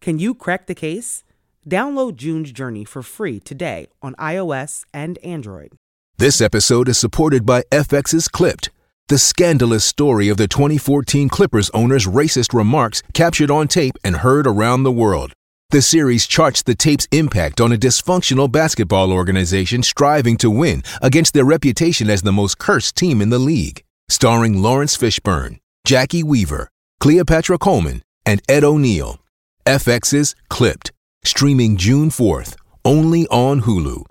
[0.00, 1.24] Can you crack the case?
[1.68, 5.72] Download June's Journey for free today on iOS and Android.
[6.18, 8.70] This episode is supported by FX's Clipped,
[9.08, 14.46] the scandalous story of the 2014 Clippers owner's racist remarks captured on tape and heard
[14.46, 15.32] around the world.
[15.70, 21.34] The series charts the tape's impact on a dysfunctional basketball organization striving to win against
[21.34, 23.82] their reputation as the most cursed team in the league.
[24.08, 26.68] Starring Laurence Fishburne, Jacki Weaver,
[27.00, 29.18] Cleopatra Coleman, and Ed O'Neill.
[29.66, 30.92] FX's Clipped,
[31.24, 34.04] streaming June 4th, only on Hulu.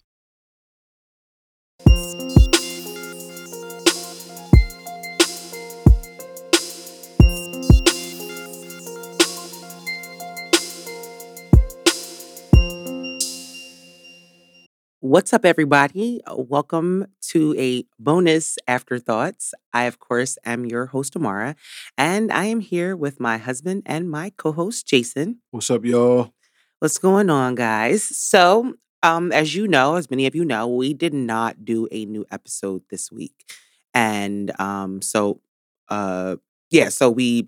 [15.06, 16.20] What's up, everybody?
[16.36, 19.54] Welcome to a bonus afterthoughts.
[19.72, 21.56] I, of course, am your host, Amara,
[21.96, 25.42] and I am here with my husband and my co host, Jason.
[25.52, 26.34] What's up, y'all?
[26.80, 28.04] What's going on, guys?
[28.04, 32.06] So, um, as you know, as many of you know, we did not do a
[32.06, 33.54] new episode this week.
[33.94, 35.40] And um, so,
[35.88, 36.38] uh,
[36.72, 37.48] yeah, so we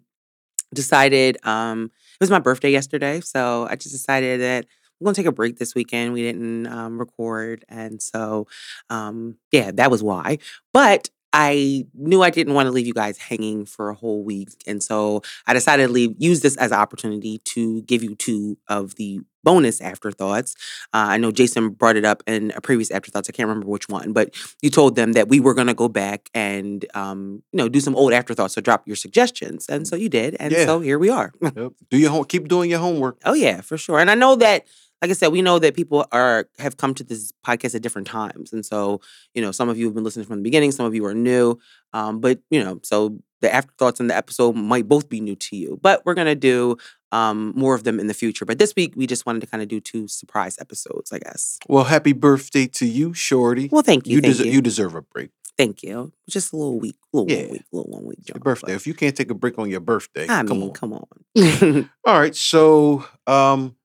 [0.73, 3.21] decided um, it was my birthday yesterday.
[3.21, 4.65] So I just decided that
[4.99, 6.13] we're gonna take a break this weekend.
[6.13, 8.47] We didn't um, record, and so
[8.89, 10.39] um, yeah, that was why.
[10.73, 14.49] But I knew I didn't want to leave you guys hanging for a whole week,
[14.65, 18.57] and so I decided to leave use this as an opportunity to give you two
[18.67, 20.55] of the bonus afterthoughts.
[20.93, 23.30] Uh, I know Jason brought it up in a previous afterthoughts.
[23.30, 25.87] I can't remember which one, but you told them that we were going to go
[25.87, 28.53] back and um, you know do some old afterthoughts.
[28.55, 30.65] So drop your suggestions, and so you did, and Yeah.
[30.65, 31.33] so here we are.
[31.41, 31.73] Yep.
[31.89, 32.23] Do your home.
[32.25, 33.17] Keep doing your homework.
[33.25, 33.99] Oh yeah, for sure.
[33.99, 34.65] And I know that,
[35.02, 38.08] like I said, we know that people are have come to this podcast at different
[38.08, 39.02] times, and so
[39.33, 41.13] you know, some of you have been listening from the beginning, some of you are
[41.13, 41.58] new,
[41.93, 45.55] um, but you know, so the afterthoughts in the episode might both be new to
[45.55, 45.80] you.
[45.81, 46.77] But we're gonna do
[47.11, 48.43] um, more of them in the future.
[48.45, 51.57] But this week, we just wanted to kind of do two surprise episodes, I guess.
[51.69, 53.69] Well, happy birthday to you, Shorty.
[53.71, 55.30] Well, thank you, you, thank deserve you, you deserve a break.
[55.57, 56.11] thank you.
[56.30, 57.43] Just a little week, little Yeah.
[57.43, 58.19] one week, little one week.
[58.27, 58.67] Your birthday.
[58.67, 60.73] but- If you can't take a break on your birthday, I come mean, on.
[60.73, 61.89] come on.
[62.05, 62.36] All right.
[62.36, 63.75] So, um,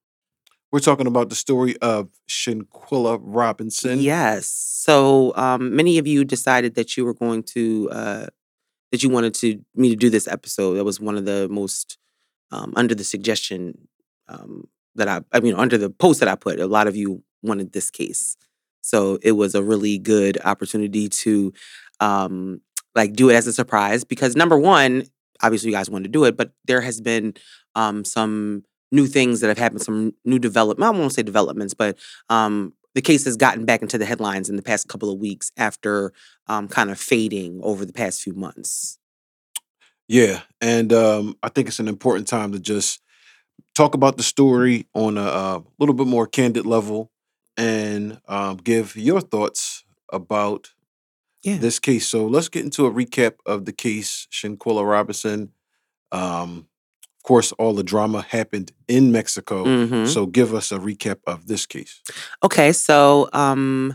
[0.73, 4.01] we're talking about the story of Shanquella Robinson.
[4.01, 4.47] Yes.
[4.47, 8.27] So um, many of you decided that you were going to uh,
[8.91, 10.75] that you wanted to me to do this episode.
[10.75, 11.99] That was one of the most
[12.51, 13.87] um, under the suggestion
[14.29, 16.59] um, that I I mean under the post that I put.
[16.59, 18.37] A lot of you wanted this case,
[18.81, 21.53] so it was a really good opportunity to
[22.01, 22.63] um,
[22.95, 25.05] like do it as a surprise because number one,
[25.43, 27.35] obviously you guys wanted to do it, but there has been
[27.75, 30.95] um, some new things that have happened, some new development.
[30.95, 31.99] I won't say developments, but
[32.29, 35.51] um, the case has gotten back into the headlines in the past couple of weeks
[35.57, 36.13] after
[36.47, 38.99] um, kind of fading over the past few months.
[40.09, 43.01] Yeah, and um, I think it's an important time to just
[43.75, 47.11] talk about the story on a, uh little bit more candid level
[47.57, 50.71] and um, give your thoughts about
[51.43, 51.59] Yeah.
[51.59, 52.07] this case.
[52.09, 55.53] So let's get into a recap of the case, Shanquella Robinson.
[56.11, 56.69] Um,
[57.23, 59.65] of course, all the drama happened in Mexico.
[59.65, 60.09] Mhm.
[60.09, 62.01] So give us a recap of this case.
[62.43, 63.95] Okay, so um,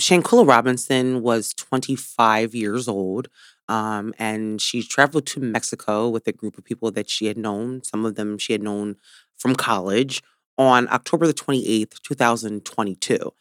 [0.00, 3.26] Shanquella Robinson was 25 years old,
[3.68, 7.82] um, and she traveled to Mexico with a group of people that she had known.
[7.82, 8.94] Some of them she had known
[9.36, 10.22] from college
[10.56, 13.32] on October the 28th, 2022.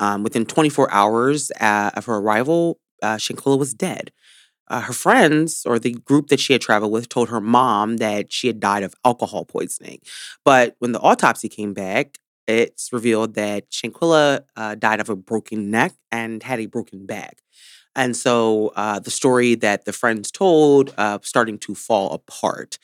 [0.00, 4.10] Um, within 24 hours uh, of her arrival, uh, Shanquella was dead.
[4.68, 8.32] Uh, her friends, or the group that she had traveled with, told her mom that
[8.32, 10.00] she had died of alcohol poisoning.
[10.44, 15.70] But when the autopsy came back, it's revealed that Shanquella uh, died of a broken
[15.70, 17.38] neck and had a broken back.
[17.94, 22.78] And so uh, the story that the friends told uh, starting to fall apart.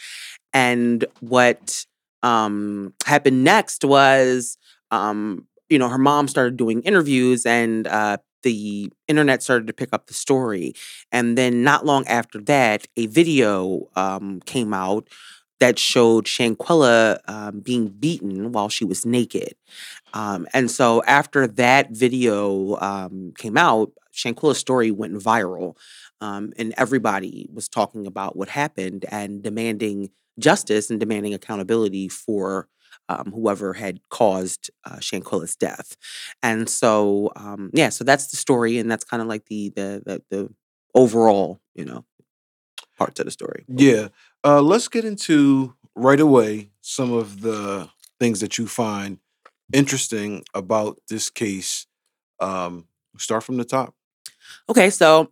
[0.52, 1.86] And what
[2.22, 4.56] um, happened next was,
[4.90, 9.90] um, you know, her mom started doing interviews and uh, the internet started to pick
[9.92, 10.74] up the story,
[11.10, 15.08] and then not long after that, a video um, came out
[15.60, 19.54] that showed Shanquella um, being beaten while she was naked.
[20.12, 25.76] Um, and so after that video um, came out, Shanquella's story went viral,
[26.20, 32.68] um, and everybody was talking about what happened and demanding justice and demanding accountability for
[33.08, 35.96] um, whoever had caused uh, Shanquella's death.
[36.42, 40.02] And so, um, yeah, so that's the story, and that's kind of like the the
[40.04, 40.54] the, the
[40.94, 42.04] overall, you know,
[42.98, 43.64] parts of the story.
[43.68, 44.08] Yeah.
[44.44, 47.88] Uh, let's get into right away some of the
[48.18, 49.18] things that you find
[49.72, 51.86] interesting about this case.
[52.40, 52.86] Um,
[53.18, 53.94] start from the top.
[54.68, 55.30] Okay, so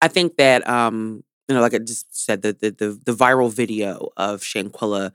[0.00, 3.52] I think that um, you know, like I just said, the the the, the viral
[3.52, 5.12] video of Shanquella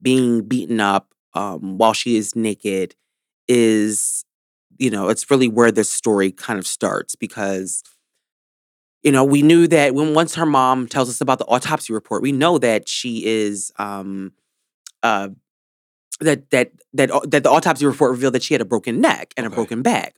[0.00, 2.94] being beaten up um, while she is naked
[3.46, 4.24] is,
[4.78, 7.82] you know, it's really where this story kind of starts because
[9.02, 12.20] you know, we knew that when once her mom tells us about the autopsy report,
[12.22, 14.32] we know that she is um
[15.02, 15.28] uh
[16.20, 19.32] that that that uh, that the autopsy report revealed that she had a broken neck
[19.36, 20.16] and a broken back.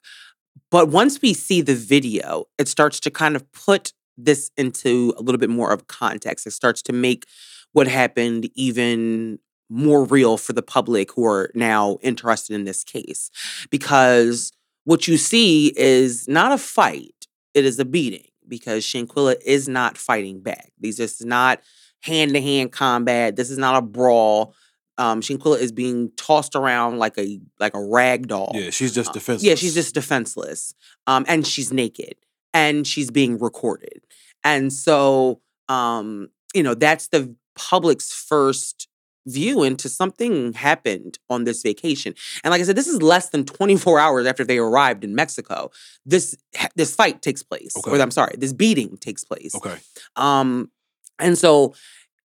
[0.70, 5.22] But once we see the video, it starts to kind of put this into a
[5.22, 6.46] little bit more of context.
[6.46, 7.26] It starts to make
[7.72, 9.38] what happened even
[9.70, 13.30] more real for the public who are now interested in this case.
[13.70, 14.52] Because
[14.84, 19.96] what you see is not a fight, it is a beating because Shanquella is not
[19.96, 20.72] fighting back.
[20.78, 21.60] These is not
[22.02, 23.36] hand to hand combat.
[23.36, 24.54] This is not a brawl.
[24.98, 28.52] Um, Shanquella is being tossed around like a like a rag doll.
[28.54, 29.48] Yeah, she's just Uh, defenseless.
[29.48, 30.74] Yeah, she's just defenseless.
[31.06, 32.16] Um, and she's naked
[32.52, 34.02] and she's being recorded.
[34.42, 38.88] And so, um, you know, that's the public's first
[39.32, 42.14] view into something happened on this vacation.
[42.44, 45.70] And like I said, this is less than 24 hours after they arrived in Mexico.
[46.04, 46.36] This
[46.74, 47.74] this fight takes place.
[47.86, 49.54] Or I'm sorry, this beating takes place.
[49.54, 49.76] okay.
[50.16, 50.70] Um,
[51.18, 51.74] and so,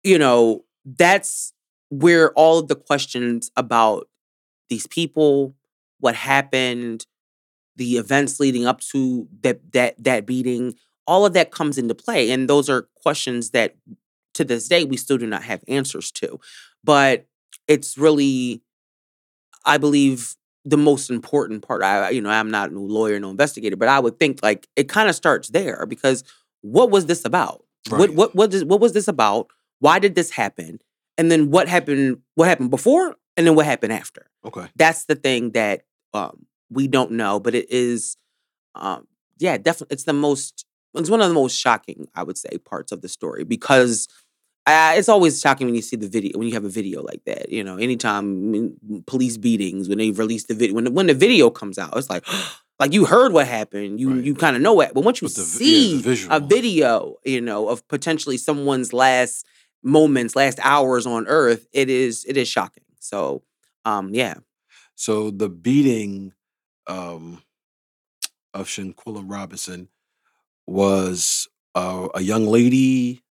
[0.02, 1.52] you know, that's
[1.90, 4.08] where all of the questions about
[4.68, 5.54] these people,
[6.00, 7.06] what happened,
[7.76, 10.74] the events leading up to that that that beating,
[11.06, 12.30] all of that comes into play.
[12.30, 13.76] And those are questions that
[14.34, 16.38] to this day we still do not have answers to.
[16.84, 17.26] But
[17.66, 18.62] it's really,
[19.64, 21.82] I believe, the most important part.
[21.82, 24.88] I, you know, I'm not no lawyer, no investigator, but I would think like it
[24.88, 26.24] kind of starts there because
[26.62, 27.64] what was this about?
[27.90, 29.48] What what what is, what was this about?
[29.80, 30.80] Why did this happen?
[31.18, 32.18] And then what happened?
[32.34, 33.16] What happened before?
[33.36, 34.30] And then what happened after?
[34.44, 34.66] Okay.
[34.76, 35.82] That's the thing that
[36.12, 38.16] um, we don't know, but it is,
[38.74, 39.06] um,
[39.38, 39.94] yeah, definitely.
[39.94, 40.64] It's the most.
[40.94, 44.06] It's one of the most shocking, I would say, parts of the story because
[44.66, 47.22] uh, it's always shocking when you see the video when you have a video like
[47.26, 47.50] that.
[47.50, 48.76] You know, anytime
[49.06, 52.10] police beatings when they release the video when the, when the video comes out, it's
[52.10, 52.24] like.
[52.80, 54.24] Like you heard what happened, you Right.
[54.24, 57.14] you kind of know it, but once you But the vi- yeah, see a video,
[57.24, 59.46] you know, of potentially someone's last
[59.84, 62.82] moments, last hours on Earth, it is it is shocking.
[62.98, 63.44] So,
[63.84, 64.34] um, yeah,
[64.96, 66.32] So the beating
[66.88, 67.42] um,
[68.52, 69.88] of Shanquella Robinson
[70.66, 73.22] was uh, a young lady.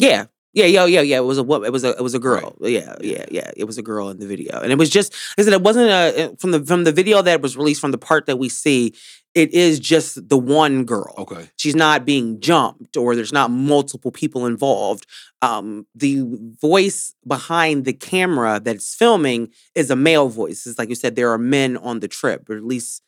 [0.00, 1.16] Yeah, yeah, yeah, yeah, yeah.
[1.18, 2.42] It was a wo- it was a it was a Right.
[2.42, 2.56] girl.
[2.62, 3.50] Yeah, yeah, yeah.
[3.56, 5.90] It was a girl in the video, and it was just I said it wasn't
[5.90, 8.94] a from the from the video that was released from the part that we see.
[9.32, 11.14] It is just the one girl.
[11.18, 11.48] Okay.
[11.56, 15.06] she's not being jumped or there's not multiple people involved
[15.40, 16.24] um the
[16.60, 21.30] voice behind the camera that's filming is a male voice it's like you said there
[21.30, 23.02] are men on the trip or at least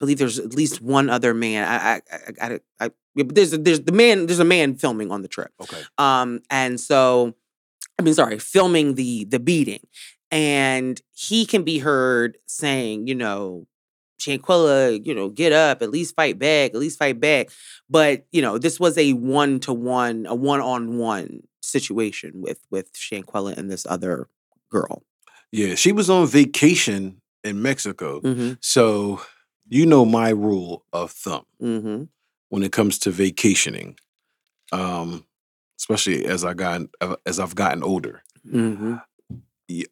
[0.00, 2.00] believe there's at least one other man i i
[2.40, 5.52] i, I, I there's a, there's the man there's a man filming on the trip
[5.60, 5.80] Okay.
[5.98, 7.34] um, and so,
[7.98, 9.86] I mean, sorry, filming the the beating,
[10.32, 13.68] and he can be heard saying, you know,
[14.20, 17.50] Shanquella, you know, get up, at least fight back, at least fight back.
[17.88, 22.66] But you know, this was a one to one, a one on one situation with
[22.70, 24.28] with Shanquella and this other
[24.70, 25.04] girl.
[25.52, 28.20] Yeah, she was on vacation in Mexico.
[28.20, 28.54] Mm-hmm.
[28.60, 29.20] So
[29.68, 32.04] you know my rule of thumb Mm-hmm.
[32.50, 33.96] when it comes to vacationing,
[34.72, 35.24] um,
[35.78, 36.82] especially as I got
[37.26, 38.22] as I've gotten older.
[38.46, 38.96] Mm-hmm.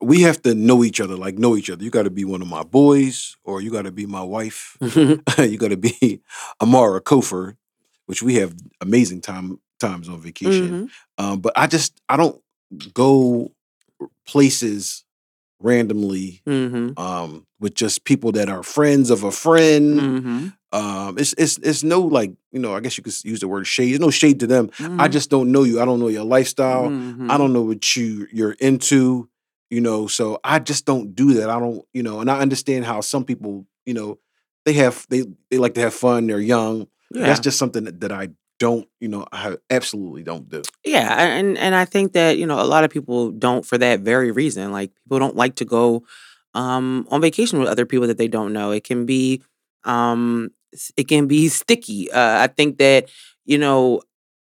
[0.03, 1.83] we have to know each other, like know each other.
[1.83, 4.77] You got to be one of my boys, or you got to be my wife.
[5.39, 6.21] you got to be
[6.61, 7.57] Amara Kofer,
[8.07, 10.69] which we have amazing time times on vacation.
[10.69, 11.25] mm-hmm.
[11.25, 12.41] Um, but I just I don't
[12.95, 13.51] go
[14.27, 15.05] places
[15.63, 16.99] randomly Mm-hmm.
[17.01, 20.01] um, with just people that are friends of a friend.
[20.01, 20.49] Mm-hmm.
[20.75, 23.67] Um, it's it's it's no like you know I guess you could use the word
[23.67, 23.91] shade.
[23.91, 24.69] There's no shade to them.
[24.69, 25.01] Mm-hmm.
[25.01, 25.81] I just don't know you.
[25.81, 26.89] I don't know your lifestyle.
[26.89, 27.31] Mhm.
[27.31, 29.29] I don't know what you you're into,
[29.71, 30.07] you know.
[30.07, 31.51] So I just don't do that.
[31.51, 34.19] I don't, you know, and I understand how some people, you know,
[34.65, 36.27] they have they they like to have fun.
[36.27, 36.87] They're young.
[37.15, 37.27] Yeah.
[37.27, 38.31] That's just something that, that I
[38.63, 39.27] don't, you know,
[39.71, 40.63] absolutely don't do.
[40.85, 44.01] Yeah, and and I think that you know a lot of people don't for that
[44.01, 44.71] very reason.
[44.71, 46.05] Like people don't like to go
[46.55, 48.71] um, on vacation with other people that they don't know.
[48.71, 49.43] It can be
[49.83, 50.51] um,
[50.97, 52.11] it can be sticky.
[52.13, 53.11] Uh, I think that
[53.45, 54.03] you know.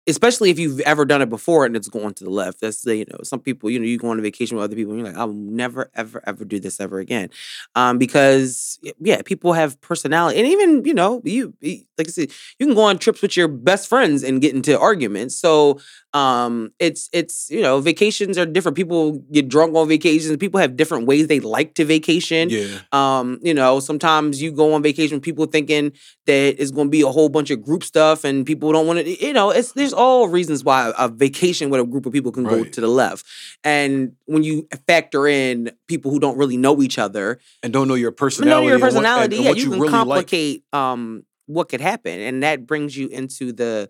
[0.08, 2.60] Especially if you've ever done it before and it's going to the left.
[2.60, 4.76] That's the, you know, some people, you know, you go on a vacation with other
[4.76, 7.28] people and you're like, I'll never, ever, ever do this ever again.
[7.74, 10.38] Um, because yeah, people have personality.
[10.38, 13.48] And even, you know, you like I said, you can go on trips with your
[13.48, 15.34] best friends and get into arguments.
[15.34, 15.80] So
[16.16, 19.00] um it's it's you know vacations are different people
[19.36, 22.78] get drunk on vacations people have different ways they like to vacation Yeah.
[23.00, 25.92] um you know sometimes you go on vacation with people thinking
[26.30, 28.98] that it's going to be a whole bunch of group stuff and people don't want
[29.00, 32.32] to you know it's there's all reasons why a vacation with a group of people
[32.32, 33.26] can go to the left
[33.62, 37.26] and when you factor in people who don't really know each other
[37.62, 38.54] And don't know your personality.
[38.54, 40.06] know your and what- and- personality and yeah what you, can really like.
[40.06, 43.88] complicate um what could happen and that brings you into the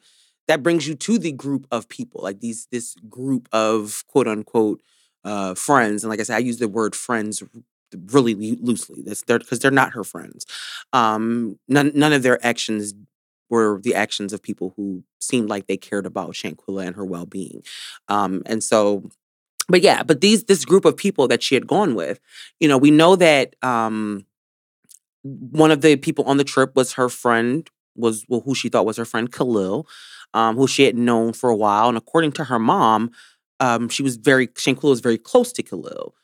[0.49, 4.81] that brings you to the group of people like these this group of quote unquote
[5.25, 7.43] uh friends and like i said i use the word friends
[8.11, 10.47] really loosely that's they're because they're not her friends.
[10.93, 12.95] Um none none of their actions
[13.49, 17.63] were the actions of people who seemed like they cared about Shanquella and her well-being.
[18.09, 19.09] Um and so
[19.69, 22.21] but yeah but these this group of people that she had gone with
[22.61, 24.27] you know we know that um
[25.23, 28.87] one of the people on the trip was her friend was well, who she thought
[28.87, 29.87] was her friend Khalil,
[30.37, 33.11] um, who she had known for a while, and according to her mom,
[33.59, 36.15] um, she was very Shanquella was very close to Khalil.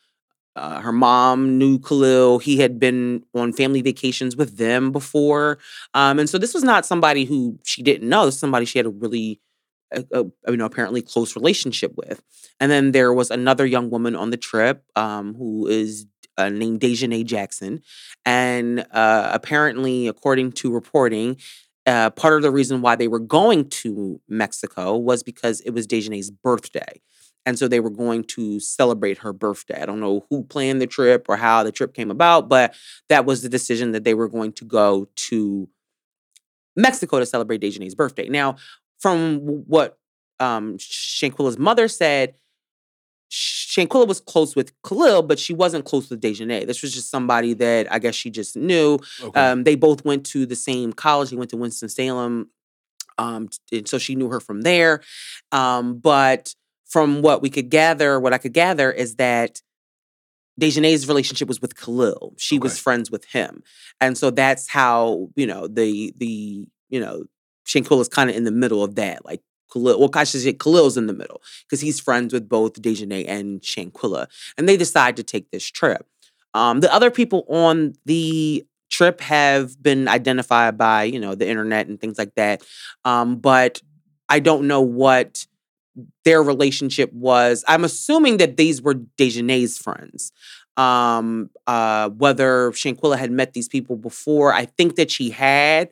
[0.55, 2.37] Uh, her mom knew Khalil.
[2.37, 5.57] He had been on family vacations with them before,
[5.95, 8.25] um, and so this was not somebody who she didn't know.
[8.25, 9.41] This somebody she had a really,
[9.91, 12.21] a, a, you know, apparently close relationship with.
[12.59, 16.05] And then there was another young woman on the trip um, who is
[16.37, 17.81] uh, named Daejhanae Jackson,
[18.25, 21.37] and uh, apparently, according to reporting,
[21.85, 25.87] uh, part of the reason why they were going to Mexico was because it was
[25.87, 27.01] Daejhanae's birthday.
[27.45, 29.81] And so they were going to celebrate her birthday.
[29.81, 32.73] I don't know who planned the trip or how the trip came about, but
[33.09, 35.67] that was the decision that they were going to go to
[36.75, 38.29] Mexico to celebrate Daejhanae's birthday.
[38.29, 38.55] Now,
[38.99, 39.97] from what
[40.39, 42.35] um, Shanquella's mother said,
[43.33, 46.67] Shanquella was close with Khalil, but she wasn't close with Daejhanae.
[46.67, 48.99] This was just somebody that I guess she just knew.
[49.23, 49.39] Okay.
[49.39, 51.31] Um, they both went to the same college.
[51.31, 52.51] He went to Winston Salem,
[53.17, 55.01] um, and so she knew her from there.
[55.51, 56.53] Um, but
[56.85, 59.61] from what we could gather, what I could gather is that
[60.61, 62.35] Daejhanae's relationship was with Khalil.
[62.37, 63.63] She was friends with him,
[63.99, 67.23] and so that's how you know the the you know
[67.65, 69.25] Shanquella's kind of in the middle of that.
[69.25, 69.41] Like
[69.73, 73.25] Khalil, well, I should say Khalil's in the middle because he's friends with both Daejhanae
[73.27, 74.27] and Shanquella,
[74.57, 76.05] and they decide to take this trip.
[76.53, 81.87] Um, the other people on the trip have been identified by you know the internet
[81.87, 82.63] and things like that,
[83.03, 83.81] um, but
[84.29, 85.45] I don't know what
[86.25, 87.63] their relationship was.
[87.67, 90.31] I'm assuming that these were Daejhanae's friends.
[90.75, 95.89] Um, uh, whether Shanquella had met these people before, I think that she had,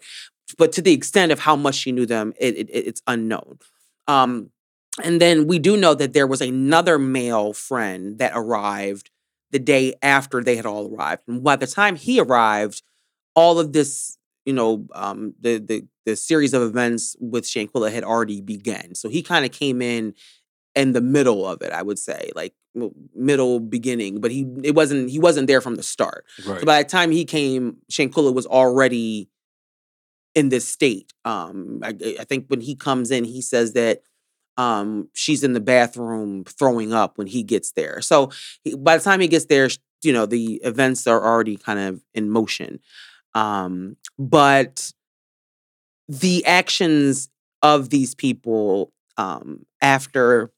[0.58, 3.60] but to the extent of how much she knew them, it, it, it's unknown.
[4.08, 4.52] Um,
[5.04, 9.10] and then we do know that there was another male friend that arrived
[9.52, 11.24] the day after they had all arrived.
[11.28, 12.82] And by the time he arrived,
[13.36, 18.04] all of this, you know, um, the the the series of events with Shanquella had
[18.04, 18.96] already begun.
[18.96, 20.14] So he kind of came in
[20.76, 22.54] in the middle of it, I would say, like
[23.16, 26.26] middle beginning, but he it wasn't he wasn't there from the start.
[26.46, 26.60] right.
[26.60, 29.30] So by the time he came, Shanquella was already
[30.36, 31.14] in this state.
[31.26, 34.02] Um, I, I think when he comes in, he says that
[34.58, 38.02] um, she's in the bathroom throwing up when he gets there.
[38.02, 38.32] So
[38.64, 39.70] he, by the time he gets there,
[40.04, 42.80] you know the events are already kind of in motion.
[43.34, 44.92] Um, but
[46.08, 47.30] the actions
[47.62, 50.52] of these people um, after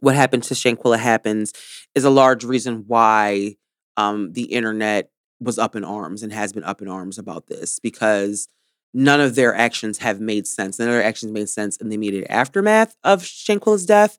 [0.00, 1.52] what happened to Shanquella happens
[1.94, 3.56] is a large reason why
[3.96, 5.10] um, the internet
[5.40, 8.48] was up in arms and has been up in arms about this because
[8.96, 10.78] none of their actions have made sense.
[10.78, 14.18] None of their actions made sense in the immediate aftermath of Shanquella's death.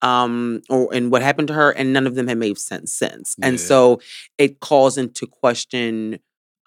[0.00, 3.36] Um, or and what happened to her, and none of them have made sense since.
[3.40, 4.00] And so
[4.36, 6.18] it calls into question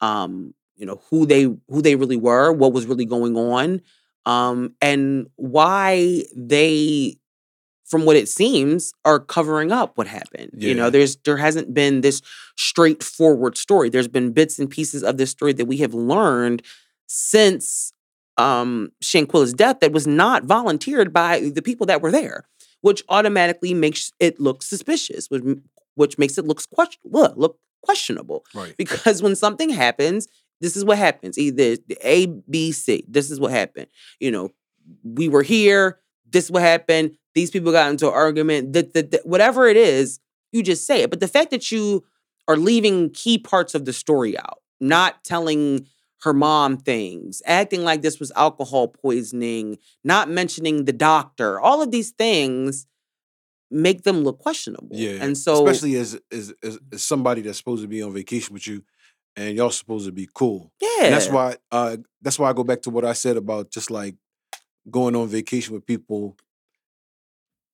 [0.02, 3.82] um, you know, who they who they really were, what was really going on,
[4.26, 7.18] um, and why they
[7.86, 10.52] from what it seems, are covering up what happened.
[10.56, 12.22] You know, there's there hasn't been this
[12.58, 13.90] straightforward story.
[13.90, 16.64] There's been bits and pieces of this story that we have learned
[17.08, 17.92] since
[18.38, 22.46] um Shanquella's death that was not volunteered by the people that were there,
[22.82, 25.44] which automatically makes it look suspicious, which,
[25.96, 28.76] which makes it looks question look, look questionable right.
[28.78, 30.28] because when something happens
[30.62, 31.38] this is what happens.
[31.38, 33.06] Either A, B, C.
[33.08, 33.88] This is what happened.
[34.20, 34.50] You know,
[35.04, 36.00] we were here.
[36.30, 37.18] This is what happened.
[37.34, 38.74] These people got into an argument.
[38.74, 40.20] That, that whatever it is,
[40.52, 41.10] you just say it.
[41.10, 42.04] But the fact that you
[42.48, 45.88] are leaving key parts of the story out, not telling
[46.22, 51.92] her mom things, acting like this was alcohol poisoning, not mentioning the doctor, all of
[51.92, 52.88] these things
[53.72, 54.96] make them look questionable.
[54.96, 58.54] Yeah, And so especially as, as as as somebody that's supposed to be on vacation
[58.54, 58.84] with you,
[59.36, 60.72] and y'all supposed to be cool.
[60.80, 61.06] yeah.
[61.06, 63.92] And that's why uh that's why I go back to what I said about just
[63.92, 64.16] like
[64.90, 66.38] going on vacation with people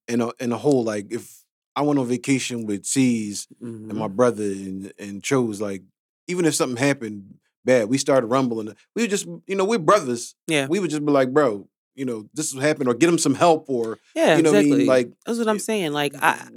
[0.07, 1.43] in a in a whole like if
[1.75, 4.15] I went on vacation with C's and my Mhm.
[4.15, 5.83] brother and and chose like
[6.27, 8.75] even if something happened bad, we started rumbling.
[8.95, 10.35] We would just you know we're brothers.
[10.47, 10.67] Yeah.
[10.67, 13.35] We would just be like, bro, you know this is happening, or get him some
[13.35, 14.77] help, or Yeah, you know what I exactly.
[14.79, 15.93] mean, like That's what I'm saying.
[15.93, 16.47] Like I,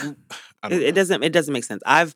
[0.62, 1.82] I it, it doesn't it doesn't make sense.
[1.86, 2.14] I've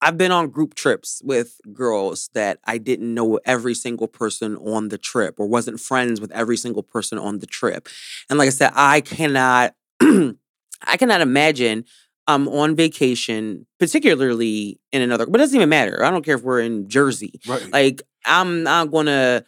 [0.00, 4.88] I've been on group trips with girls that I didn't know every single person on
[4.88, 7.88] the trip or wasn't friends with every single person on the trip.
[8.28, 11.84] And like I said, I cannot I cannot imagine
[12.26, 16.04] I'm on vacation, particularly in another but it doesn't even matter.
[16.04, 17.40] I don't care if we're in Jersey.
[17.46, 17.72] right.
[17.72, 19.44] Like I'm not gonna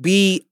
[0.00, 0.46] be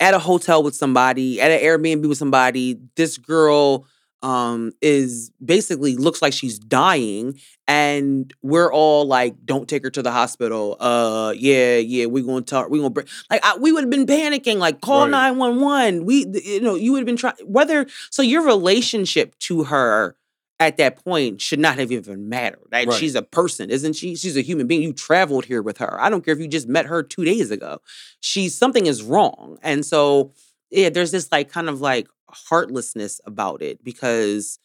[0.00, 2.78] at a hotel with somebody, at an Airbnb with somebody.
[2.96, 3.86] This girl
[4.24, 7.36] um is basically looks like she's dying
[7.66, 12.40] and we're all like don't take her to the hospital uh yeah yeah we're gonna
[12.40, 15.10] talk we're gonna bring like I, we would have been panicking like call Right.
[15.10, 20.14] 911 we you know you would have been trying whether so your relationship to her
[20.60, 22.86] at that point should not have even mattered right?
[22.86, 22.98] Right.
[22.98, 26.08] she's a person isn't she she's a human being you traveled here with her i
[26.08, 27.78] don't care if you just met her two days ago
[28.20, 30.32] she's something is wrong and so
[30.70, 34.58] yeah there's this like kind of like heartlessness about it because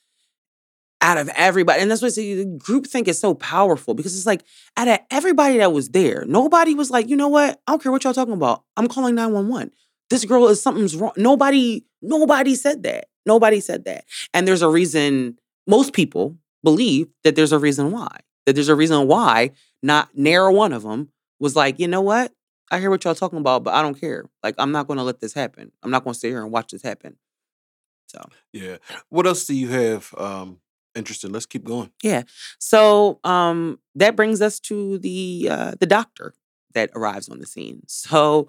[1.01, 4.15] out of everybody, and that's what I say, the group think is so powerful because
[4.15, 4.43] it's like
[4.75, 7.61] out of everybody that was there, nobody was like, you know what?
[7.67, 8.63] I don't care what y'all talking about.
[8.75, 9.71] I'm calling 911.
[10.09, 11.11] This girl is something's wrong.
[11.17, 13.07] Nobody, nobody said that.
[13.25, 14.05] Nobody said that.
[14.33, 18.19] And there's a reason, most people believe that there's a reason why.
[18.45, 19.51] That there's a reason why
[19.83, 22.31] not near one of them was like, you know what?
[22.71, 24.25] I hear what y'all talking about, but I don't care.
[24.43, 25.71] Like, I'm not gonna let this happen.
[25.83, 27.17] I'm not gonna sit here and watch this happen.
[28.07, 28.21] So
[28.53, 28.77] yeah.
[29.09, 30.59] What else do you have um
[30.95, 31.31] interested?
[31.31, 31.91] Let's keep going.
[32.01, 32.23] Yeah.
[32.59, 36.33] So um, that brings us to the uh, the doctor
[36.73, 37.83] that arrives on the scene.
[37.87, 38.47] So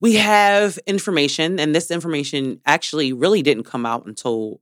[0.00, 4.60] we have information, and this information actually really didn't come out until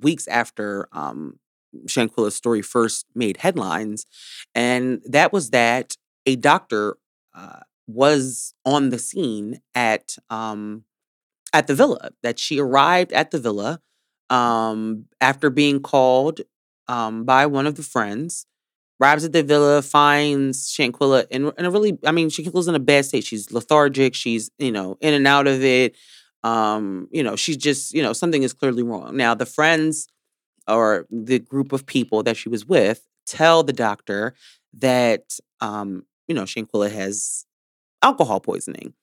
[0.00, 1.38] weeks after um,
[1.86, 4.06] Shanquella's story first made headlines,
[4.54, 6.96] and that was that a doctor
[7.34, 10.84] uh, was on the scene at um,
[11.52, 12.10] at the villa.
[12.22, 13.80] That she arrived at the villa
[14.30, 16.40] um, after being called
[16.88, 18.46] um, by one of the friends.
[19.00, 22.80] Arrives at the villa, finds Shanquella in, in a really, I mean, Shanquella's in a
[22.80, 23.24] bad state.
[23.24, 24.14] She's lethargic.
[24.14, 25.96] She's, you know, in and out of it.
[26.42, 29.16] Um, you know, she's just, you know, something is clearly wrong.
[29.16, 30.08] Now, the friends
[30.66, 34.34] or the group of people that she was with tell the doctor
[34.74, 37.46] that, um, you know, Shanquella has
[38.02, 38.94] alcohol poisoning.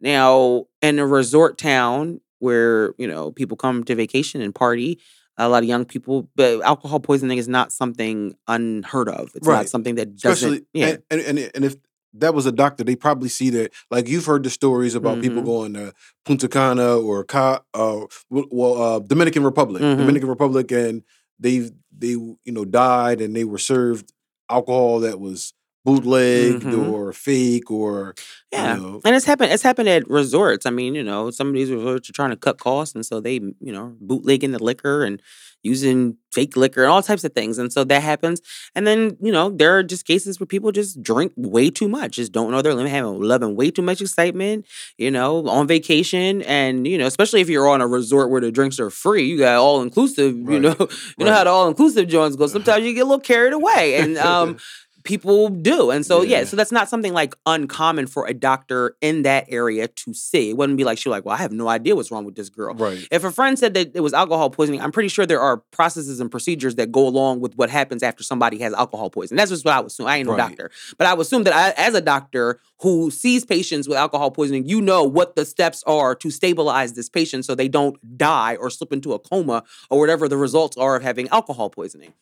[0.00, 5.00] Now, in a resort town where, you know, people come to vacation and party,
[5.38, 9.30] a lot of young people, but alcohol poisoning is not something unheard of.
[9.34, 10.96] It's not something that doesn't, Especially yeah.
[11.10, 11.76] and, and and if
[12.14, 13.72] that was a doctor, they probably see that.
[13.90, 15.46] Like you've heard the stories about people Mhm.
[15.46, 15.92] going to
[16.24, 19.98] Punta Cana or Ca, uh, well, uh, Dominican Republic, Mhm.
[19.98, 21.02] Dominican Republic, and
[21.38, 24.12] they they you know died and they were served
[24.50, 25.52] alcohol that was
[25.84, 26.88] bootlegged Mhm.
[26.92, 28.14] or fake or
[28.52, 28.76] Yeah.
[28.76, 29.52] you know, And it's happened.
[29.52, 30.66] It's happened at resorts.
[30.66, 33.20] I mean, you know, some of these resorts are trying to cut costs, and so
[33.20, 35.20] they, you know, bootlegging the liquor and
[35.64, 37.58] using fake liquor and all types of things.
[37.58, 38.40] And so that happens.
[38.76, 42.12] And then, you know, there are just cases where people just drink way too much,
[42.12, 44.66] just don't know their limit, having loving way too much excitement,
[44.98, 46.42] you know, on vacation.
[46.42, 49.36] And, you know, especially if you're on a resort where the drinks are free, you
[49.38, 50.76] got all inclusive, you know,
[51.18, 52.46] you know how the all inclusive joints go.
[52.56, 53.96] Sometimes you get a little carried away.
[53.96, 54.58] And um
[55.08, 55.90] people do.
[55.90, 56.38] And so yeah.
[56.40, 56.44] Yeah.
[56.44, 60.50] so that's not something like uncommon for a doctor in that area to see.
[60.50, 62.50] It wouldn't be like she like, well, I have no idea what's wrong with this
[62.50, 62.74] girl.
[62.74, 63.08] right.
[63.10, 66.20] If a friend said that it was alcohol poisoning, I'm pretty sure there are processes
[66.20, 69.38] and procedures that go along with what happens after somebody has alcohol poisoning.
[69.38, 70.06] That's just what I would assume.
[70.06, 70.48] I ain't no Right.
[70.48, 74.30] doctor, but I would assume that I, as a doctor who sees patients with alcohol
[74.30, 78.56] poisoning, you know what the steps are to stabilize this patient so they don't die
[78.56, 82.12] or slip into a coma or whatever the results are of having alcohol poisoning.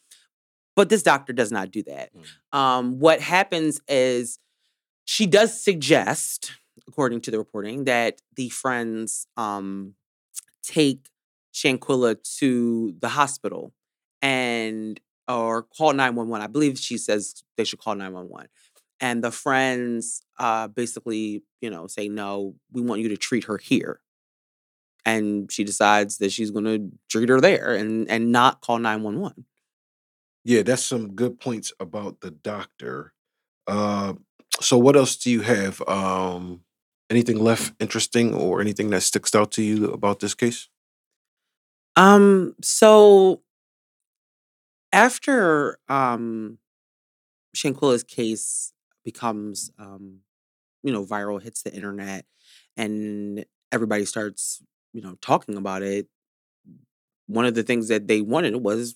[0.76, 2.10] But this doctor does not do that.
[2.52, 4.38] Um, what happens is
[5.06, 6.52] she does suggest,
[6.86, 9.94] according to the reporting, that the friends um,
[10.62, 11.08] take
[11.54, 13.72] Shanquella to the hospital
[14.22, 16.42] and or call 911.
[16.42, 18.48] I believe she says they should call 911.
[19.00, 23.58] and the friends uh, basically, you know, say, no, we want you to treat her
[23.58, 24.00] here.
[25.04, 29.44] And she decides that she's going to treat her there and, and not call 911.
[30.46, 33.12] Yeah, that's some good points about the doctor.
[33.66, 34.14] Uh,
[34.60, 35.82] so, what else do you have?
[35.88, 36.60] Um,
[37.10, 40.68] anything left interesting or anything that sticks out to you about this case?
[41.96, 43.40] Um, so
[44.92, 46.58] after um
[47.54, 48.72] Shanquella's case
[49.04, 50.20] becomes um,
[50.82, 52.24] you know, viral, hits the internet,
[52.76, 56.06] and everybody starts, you know, talking about it.
[57.26, 58.94] One of the things that they wanted was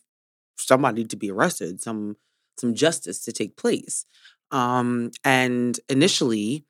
[0.56, 2.16] somebody to be arrested, some
[2.58, 4.04] some justice to take place.
[4.50, 6.64] Um, and initially,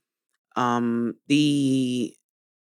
[0.57, 2.15] um, the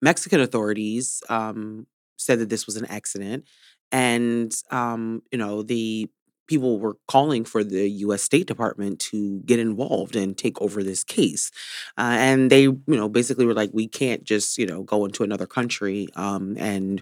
[0.02, 3.46] Mexican authorities um, said that this was an accident,
[3.92, 6.10] and um, you know the
[6.48, 8.22] people were calling for the U.S.
[8.22, 11.52] State Department to get involved and take over this case,
[11.98, 15.24] uh, and they you know basically were like, we can't just you know go into
[15.24, 17.02] another country um, and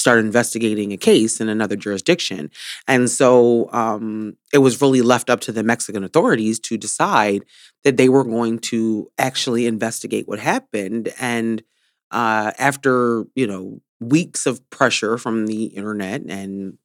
[0.00, 2.50] start investigating a case in another jurisdiction.
[2.88, 7.44] And so um, it was really left up to the Mexican authorities to decide
[7.84, 11.12] that they were going to actually investigate what happened.
[11.20, 11.62] And
[12.10, 16.78] uh, after, you know, weeks of pressure from the internet and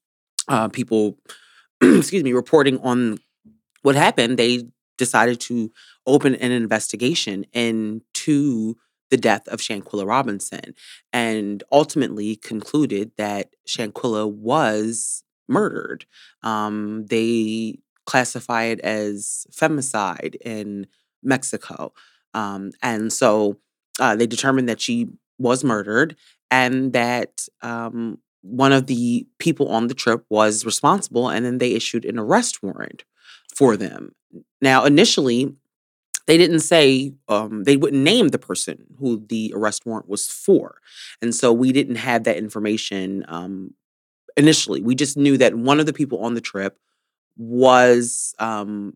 [0.49, 1.17] uh, people,
[1.81, 3.17] excuse me, reporting on
[3.81, 5.71] what happened, they decided to
[6.05, 8.75] open an investigation into
[9.09, 10.73] the death of Shanquella Robinson
[11.13, 16.05] and ultimately concluded that Shanquella was murdered.
[16.43, 20.87] Um, they classify it as femicide in
[21.23, 21.93] Mexico.
[22.33, 23.57] Um, and so
[23.99, 26.15] uh, they determined that she was murdered
[26.51, 31.29] and that um, one of the people on the trip was responsible.
[31.29, 33.03] And then they issued an arrest warrant
[33.55, 34.13] for them.
[34.61, 35.55] Now, initially,
[36.27, 40.77] they didn't say um, they wouldn't name the person who the arrest warrant was for
[41.21, 43.73] and so we didn't have that information um,
[44.37, 46.77] initially we just knew that one of the people on the trip
[47.37, 48.95] was um,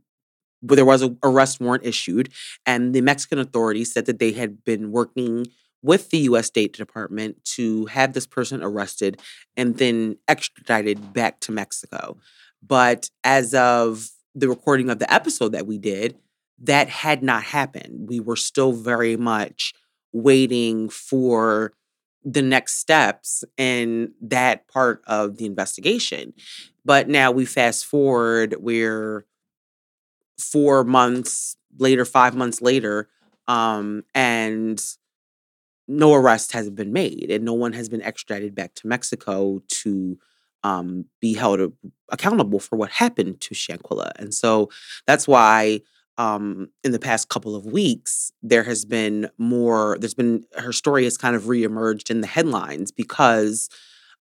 [0.62, 2.30] there was an arrest warrant issued
[2.66, 5.46] and the mexican authorities said that they had been working
[5.82, 9.22] with the US State Department to have this person arrested
[9.56, 12.18] and then extradited back to Mexico.
[12.66, 16.18] But as of the recording of the episode that we did,
[16.62, 18.10] that had not happened.
[18.10, 19.74] We were still very much
[20.12, 21.74] waiting for
[22.24, 26.34] the next steps in that part of the investigation.
[26.84, 29.26] But now we fast forward, we're
[30.38, 33.10] four months later, five months later,
[33.48, 34.84] um, and
[35.88, 40.18] no arrest has been made, and no one has been extradited back to Mexico to
[40.64, 41.74] um, be held
[42.12, 44.12] accountable for what happened to Shanquella.
[44.18, 44.70] And so
[45.08, 45.82] that's why
[46.20, 51.06] um, in the past couple of weeks, there has been more, there's been, her story
[51.06, 53.70] has kind of reemerged in the headlines because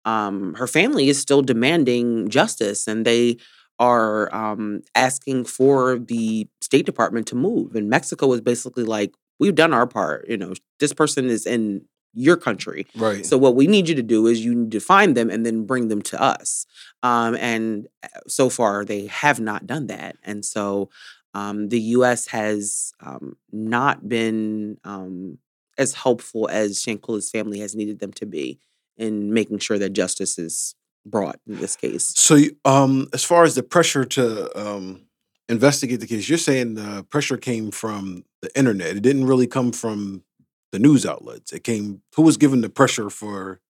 [0.06, 3.38] um, her family is still demanding justice and they
[3.80, 7.76] are um, asking for the State Department to move.
[7.76, 10.30] And Mexico is basically like, we've done our part.
[10.30, 11.82] You know, this person is in
[12.14, 12.88] your country.
[12.96, 13.26] Right.
[13.26, 15.66] So what we need you to do is you need to find them and then
[15.66, 16.66] bring them to us.
[17.04, 20.16] Um, and uh, so far they have not done that.
[20.24, 20.90] And so
[21.38, 22.26] um, the U.S.
[22.28, 25.38] has um, not been um,
[25.78, 28.60] as helpful as Shanquella's family has needed them to be
[28.98, 30.74] in making sure that justice is
[31.06, 32.12] brought in this case.
[32.18, 35.04] So, um, as far as the pressure to um,
[35.48, 38.98] investigate the case, you're saying the pressure came from the internet.
[38.98, 40.24] It didn't really come from
[40.72, 41.54] the news outlets.
[41.54, 42.02] It came.
[42.16, 43.62] Who was given the pressure for?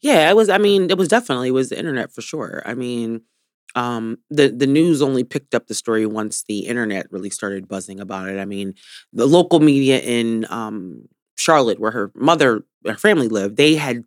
[0.00, 0.48] Yeah, it was.
[0.48, 2.60] I mean, it was definitely it was the internet for sure.
[2.66, 3.22] I mean,
[3.74, 8.00] um, the the news only picked up the story once the internet really started buzzing
[8.00, 8.38] about it.
[8.38, 8.74] I mean,
[9.12, 14.04] the local media in um, Charlotte, where her mother, her family lived, they had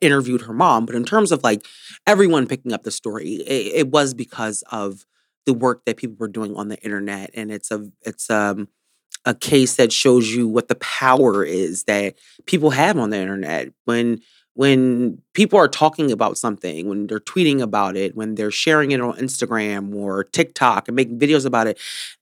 [0.00, 0.86] interviewed her mom.
[0.86, 1.66] But in terms of like
[2.06, 5.04] everyone picking up the story, it, it was because of
[5.46, 8.68] the work that people were doing on the internet, and it's a it's um
[9.24, 12.14] a case that shows you what the power is that
[12.46, 14.20] people have on the internet when
[14.54, 19.00] when people are talking about something, when they're tweeting about it, when they're sharing it
[19.00, 21.78] on Instagram or TikTok and making videos about it,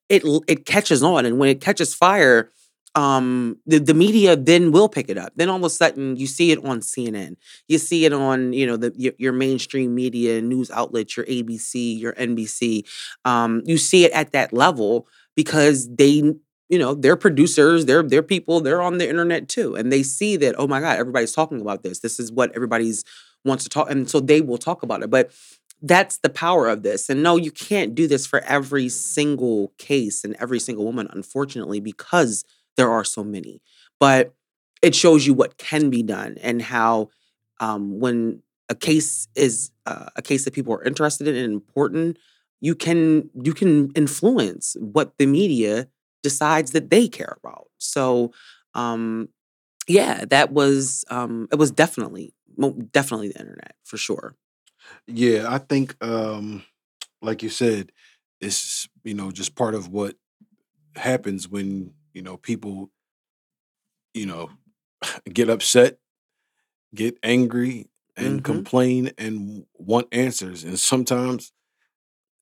[0.09, 1.27] it it catches on.
[1.27, 2.51] And when it catches fire,
[2.95, 5.33] um, the, the media then will pick it up.
[5.37, 7.37] Then all of a sudden you see it on CNN.
[7.69, 11.99] You see it on, you know, the your, your mainstream media news outlets, your ABC,
[11.99, 12.85] your NBC.
[13.25, 16.35] Um, you see it at that level because they
[16.71, 19.75] you know, they're producers, they're they're people, they're on the internet too.
[19.75, 21.99] And they see that, oh my God, everybody's talking about this.
[21.99, 23.05] This is what everybody's
[23.45, 23.91] wants to talk.
[23.91, 25.11] And so they will talk about it.
[25.11, 25.33] But
[25.83, 27.09] that's the power of this.
[27.09, 31.81] And no, you can't do this for every single case and every single woman, unfortunately,
[31.81, 32.45] because
[32.77, 33.61] there are so many.
[33.99, 34.33] But
[34.81, 37.09] it shows you what can be done and how
[37.59, 42.17] um, when a case is uh, a case that people are interested in and important,
[42.61, 45.89] you can you can influence what the media
[46.23, 47.67] decides that they care about.
[47.79, 48.33] So
[48.75, 49.29] um,
[49.89, 52.35] yeah, that was um, it was definitely
[52.93, 54.37] definitely the internet for sure.
[55.07, 56.65] Yeah, I think, um,
[57.23, 57.93] like you said,
[58.41, 60.17] it's you know just part of what
[60.97, 62.91] happens when you know people,
[64.15, 64.51] you know,
[65.33, 65.99] get upset,
[66.95, 71.53] get angry, and hmm complain and want answers, and sometimes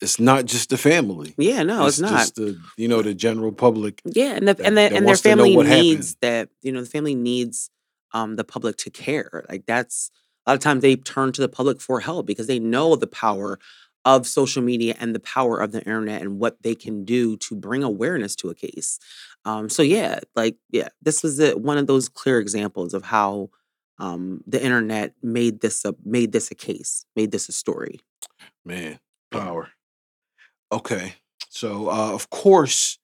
[0.01, 2.19] it's not just the family; Yeah, no, it's it's not.
[2.19, 5.03] just the you know the general public Yeah, and the that and the and their
[5.05, 6.17] wants to know family needs happened.
[6.23, 7.71] that, you know, the family needs
[8.13, 9.45] um the public to care.
[9.49, 10.11] Like that's
[10.47, 13.07] a lot of times they turn to the public for help because they know the
[13.07, 13.59] power
[14.05, 17.55] of social media and the power of the internet and what they can do to
[17.55, 18.99] bring awareness to a case.
[19.45, 23.51] Um so yeah, like yeah, this was a, one of those clear examples of how
[23.99, 27.99] um the internet made this a made this a case, made this a story.
[28.65, 28.99] Man,
[29.31, 29.71] power.
[30.71, 31.15] Okay,
[31.49, 32.99] so uh, of course,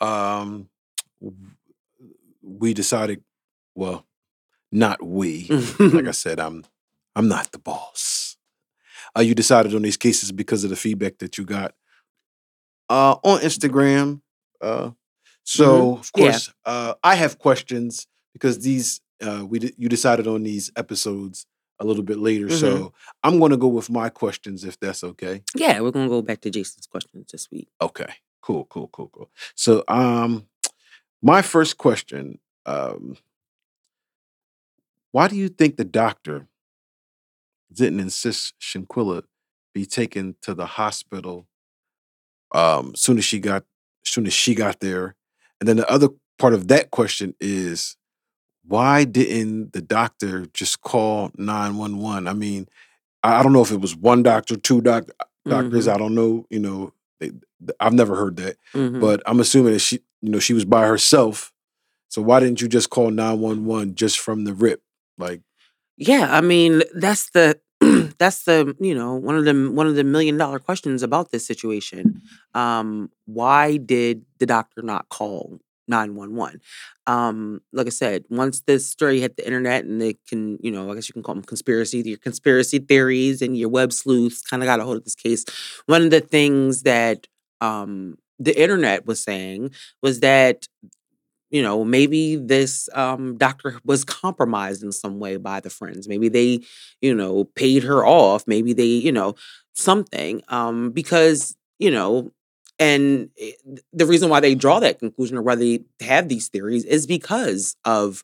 [0.00, 0.68] um,
[2.42, 3.22] we decided.
[3.74, 4.06] Well,
[4.72, 5.54] not we.
[5.92, 6.64] Like I said, I'm
[7.14, 8.36] I'm not the boss.
[9.16, 11.74] Uh, you decided on these cases because of the feedback that you got
[12.88, 14.20] uh, on Instagram.
[14.60, 14.92] Uh, hmm
[15.44, 16.30] so of Yeah.
[16.30, 21.46] course, uh, I have questions because these uh, we you decided on these episodes
[21.78, 22.46] a little bit later.
[22.46, 25.42] hmm So I'm going to go with my questions if that's okay.
[25.54, 27.68] Yeah, we're gonna go back to Jason's questions this week.
[27.80, 29.30] Okay, cool, cool, cool, cool.
[29.54, 30.46] So um,
[31.22, 33.16] my first question: um,
[35.12, 36.48] Why do you think the doctor
[37.72, 39.24] didn't insist Shanquella
[39.74, 41.46] be taken to the hospital
[42.52, 43.64] um soon as she got
[44.04, 45.16] soon as she got there
[45.60, 46.08] and then the other
[46.38, 47.95] part of that question is
[48.66, 52.66] why didn't the doctor just call 911 i mean
[53.22, 55.10] i don't know if it was one doctor two doc-
[55.48, 57.40] doctors hmm i don't know you know they, th-
[57.80, 60.86] i've never heard that hmm but i'm assuming that she you know she was by
[60.86, 61.52] herself.
[62.08, 64.82] So why didn't you just call 911 just from the rip?
[65.18, 65.42] Like
[65.96, 67.60] Yeah, I mean, that's the
[68.18, 71.46] that's the, you know, one of the one of the million dollar questions about this
[71.46, 72.14] situation.
[72.54, 76.60] Um, why did the doctor not call 911?
[77.06, 80.90] Um, like I said, once this story hit the internet and they can, you know,
[80.90, 84.62] I guess you can call them conspiracy, your conspiracy theories and your web sleuths kind
[84.62, 85.44] of got a hold of this case.
[85.86, 87.26] One of the things that
[87.60, 89.70] um the internet was saying
[90.02, 90.66] was that
[91.50, 96.08] you know, maybe this um, doctor was compromised in some way by the friends.
[96.08, 96.60] Maybe they,
[97.00, 98.44] you know, paid her off.
[98.46, 99.34] Maybe they, you know,
[99.74, 100.42] something.
[100.48, 102.32] Um, because, you know,
[102.78, 103.30] and
[103.92, 107.76] the reason why they draw that conclusion or why they have these theories is because
[107.84, 108.22] of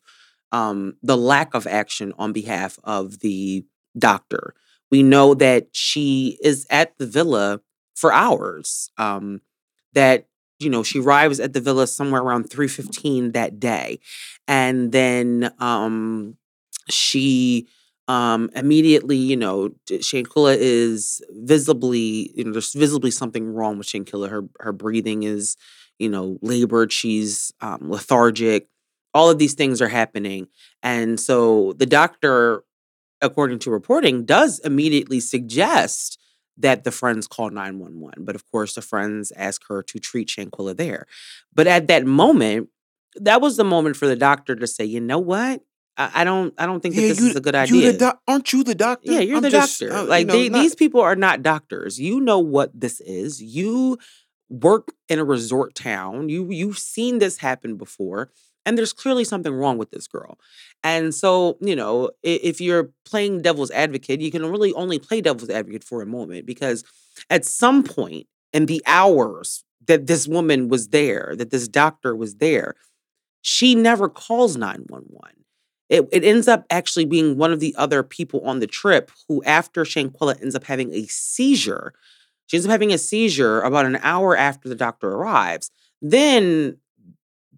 [0.51, 3.65] um, the lack of action on behalf of the
[3.97, 4.53] doctor.
[4.91, 7.61] We know that she is at the villa
[7.95, 8.91] for hours.
[8.97, 9.41] Um,
[9.93, 10.27] that
[10.59, 13.99] you know she arrives at the villa somewhere around 3.15 that day
[14.47, 16.37] and then um
[16.89, 17.67] she
[18.07, 24.29] um immediately you know shanquella is visibly you know there's visibly something wrong with shanquella
[24.29, 25.55] her her breathing is
[25.99, 26.91] you know labored.
[26.91, 28.67] She's um lethargic.
[29.13, 30.47] All of these things are happening.
[30.81, 32.63] And so the doctor
[33.21, 36.19] according to reporting does immediately suggest
[36.57, 40.75] that the friends call 911 but of course the friends ask her to treat shanquella
[40.75, 41.07] there.
[41.53, 42.69] But at that moment
[43.15, 45.61] that was the moment for the doctor to say you know what
[45.97, 47.87] i, I don't i don't think that yeah this you is a good you the
[47.87, 47.97] idea.
[47.97, 49.11] doc- aren't you the doctor?
[49.11, 49.95] Yeah you're i'm the just doctor.
[49.95, 51.99] uh, you like know they, not these people are not doctors.
[51.99, 53.41] You know what this is.
[53.41, 53.97] You
[54.49, 56.29] work in a resort town.
[56.29, 58.31] You you've seen this happen before
[58.65, 60.39] and there's clearly something wrong with this girl.
[60.83, 65.49] And so you know if you're playing devil's advocate you can really only play devil's
[65.49, 66.83] advocate for a moment because
[67.29, 72.35] at some point in the hours that this woman was there that this doctor was
[72.35, 72.75] there
[73.41, 75.42] she never calls 911
[75.93, 79.43] it, it ends up actually being one of the other people on the trip who
[79.43, 81.93] after shanquella ends up having a seizure
[82.47, 85.69] she ends up having a seizure about an hour after the doctor arrives
[86.01, 86.77] then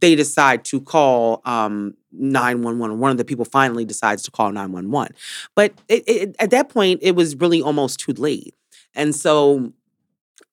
[0.01, 5.15] they decide to call um 911 one of the people finally decides to call 911
[5.55, 8.53] but it, it, at that point it was really almost too late.
[8.93, 9.73] And so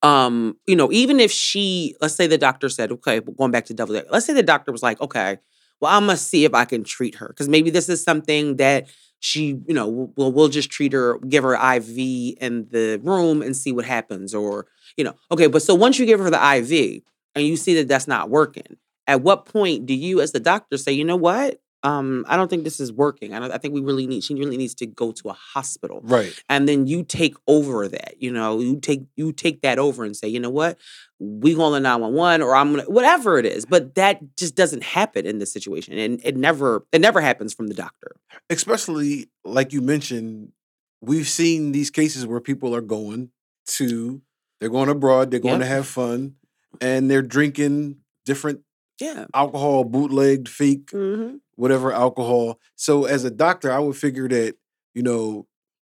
[0.01, 3.73] um you know even if she let's say the doctor said okay going back to
[3.73, 5.37] double let's say the doctor was like okay
[5.83, 8.87] well i must see if i can treat her because maybe this is something that
[9.23, 11.97] she, you know, well, we'll just treat her, give her IV
[12.41, 14.35] in the room and see what happens.
[14.35, 14.67] Or,
[14.97, 17.87] you know, okay, but so once you give her the IV and you see that
[17.87, 18.75] that's not working,
[19.07, 21.61] at what point do you, as the doctor, say, you know what?
[21.83, 23.33] Um, I don't think this is working.
[23.33, 24.23] I, don't, I think we really need.
[24.23, 26.33] She really needs to go to a hospital, Right.
[26.47, 28.15] and then you take over that.
[28.21, 30.77] You know, you take you take that over and say, you know what,
[31.19, 33.65] we going to nine one one, or I'm gonna whatever it is.
[33.65, 37.67] But that just doesn't happen in this situation, and it never it never happens from
[37.67, 38.15] the doctor.
[38.49, 40.53] Especially like you mentioned,
[41.01, 43.29] we've seen these cases where people are going
[43.67, 44.21] to,
[44.59, 45.67] they're going abroad, they're going Yep.
[45.67, 46.35] to have fun,
[46.79, 48.61] and they're drinking different
[49.01, 49.25] Yeah.
[49.33, 51.37] alcohol, bootlegged, fake, Mm-hmm.
[51.55, 52.59] Whatever alcohol.
[52.75, 54.55] So as a doctor, I would figure that,
[54.93, 55.47] you know,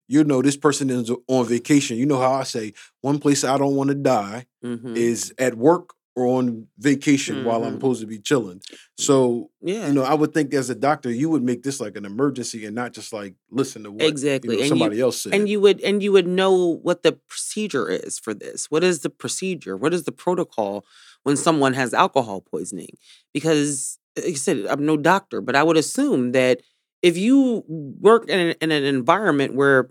[0.08, 1.98] you know, this person is on vacation.
[1.98, 4.96] You know how I say one place I don't want to die Mm-hmm.
[4.98, 7.76] is at work or on vacation while I'm Mhm.
[7.76, 8.62] supposed to be chilling.
[8.98, 9.88] So, yeah.
[9.88, 12.66] you know, I would think as a doctor, you would make this like an emergency
[12.66, 14.48] and not just like listen to what you Exactly.
[14.48, 15.34] know, And you- somebody else said.
[15.36, 19.00] and you would and you would know what the procedure is for this what is
[19.02, 20.86] the procedure what is the protocol
[21.24, 22.96] when someone has alcohol poisoning
[23.34, 26.62] because like i said i'm no doctor but i would assume that
[27.02, 29.90] if you work in an, in an environment where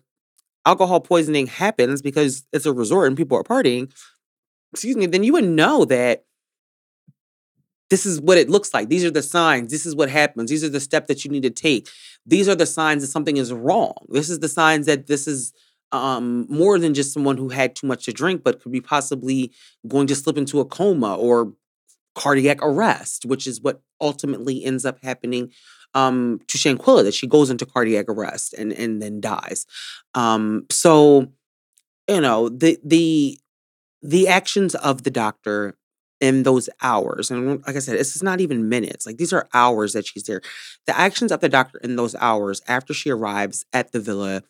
[0.66, 3.90] alcohol poisoning happens because it's a resort and people are partying
[4.72, 6.24] excuse me then you would know that
[7.90, 8.88] this is what it looks like.
[8.88, 9.70] These are the signs.
[9.70, 10.50] This is what happens.
[10.50, 11.88] These are the steps that you need to take.
[12.26, 13.94] These are the signs that something is wrong.
[14.08, 15.52] This is the signs that this is
[15.92, 19.52] um, more than just someone who had too much to drink but could be possibly
[19.86, 21.52] going to slip into a coma or
[22.14, 25.50] cardiac arrest which is what ultimately ends up happening
[25.94, 29.66] um, to Shanquella that she goes into cardiac arrest and and then dies.
[30.14, 31.28] Um, so
[32.08, 33.38] you know the the
[34.02, 35.76] the actions of the doctor
[36.20, 39.48] in those hours and like i said this is not even minutes like these are
[39.54, 40.42] hours that she's there.
[40.86, 44.42] The actions of the doctor in those hours after she arrives at the villa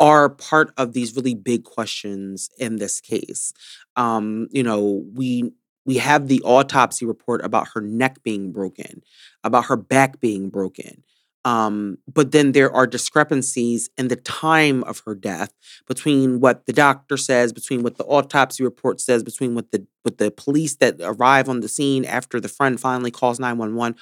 [0.00, 3.52] are part of these really big questions in this case.
[3.96, 5.52] Um you know we
[5.88, 9.02] we have the autopsy report about her neck being broken
[9.42, 11.02] about her back being broken
[11.44, 15.52] um but then there are discrepancies in the time of her death
[15.86, 20.18] between what the doctor says, between what the autopsy report says, between what the what
[20.18, 23.96] the police that arrive on the scene after the friend finally calls 911.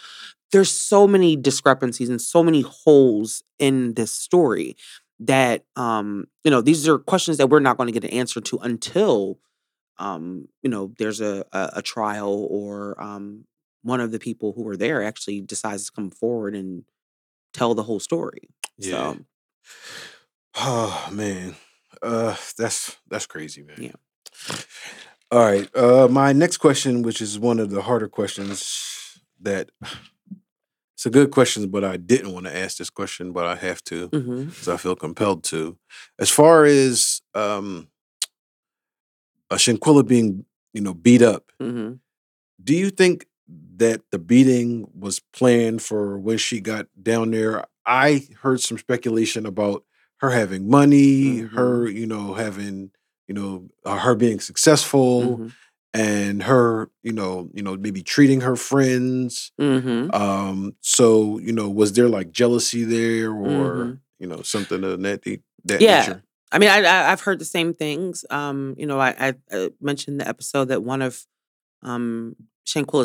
[0.52, 4.76] There's so many discrepancies and so many holes in this story
[5.20, 8.40] that um, you know, these are questions that we're not going to get an answer
[8.40, 9.38] to until
[9.98, 13.44] um, you know, there's a a, a trial or um
[13.82, 16.84] one of the people who were there actually decides to come forward and
[17.52, 18.48] tell the whole story.
[18.78, 19.14] Yeah.
[19.14, 19.18] So
[20.58, 21.54] Oh man,
[22.02, 23.76] uh, that's that's crazy, man.
[23.78, 24.56] Yeah.
[25.30, 25.68] All right.
[25.76, 29.70] Uh, my next question, which is one of the harder questions that
[30.94, 33.82] it's a good question, but I didn't want to ask this question, but I have
[33.84, 34.68] to mhm.
[34.68, 35.76] I feel compelled to.
[36.18, 37.88] As far as um,
[39.50, 41.98] uh, Shanquella being, you know, beat up, Mhm.
[42.62, 43.26] do you think
[43.76, 47.64] that the beating was planned for when she got down there?
[47.86, 49.84] I heard some speculation about
[50.18, 51.50] her having money, Mhm.
[51.54, 52.90] her, you know, having,
[53.28, 55.52] you know, uh, her being successful, Mhm.
[55.94, 59.52] and her, you know, you know, maybe treating her friends.
[59.60, 60.14] Mhm.
[60.14, 63.98] Um, so, you know, was there like jealousy there, or Mhm.
[64.18, 65.22] you know, something of that
[65.64, 66.00] that Yeah.
[66.00, 66.22] nature?
[66.56, 68.24] I mean, I, I I've heard the same things.
[68.30, 71.26] Um, you know, I, I, I mentioned the episode that one of
[71.82, 72.34] um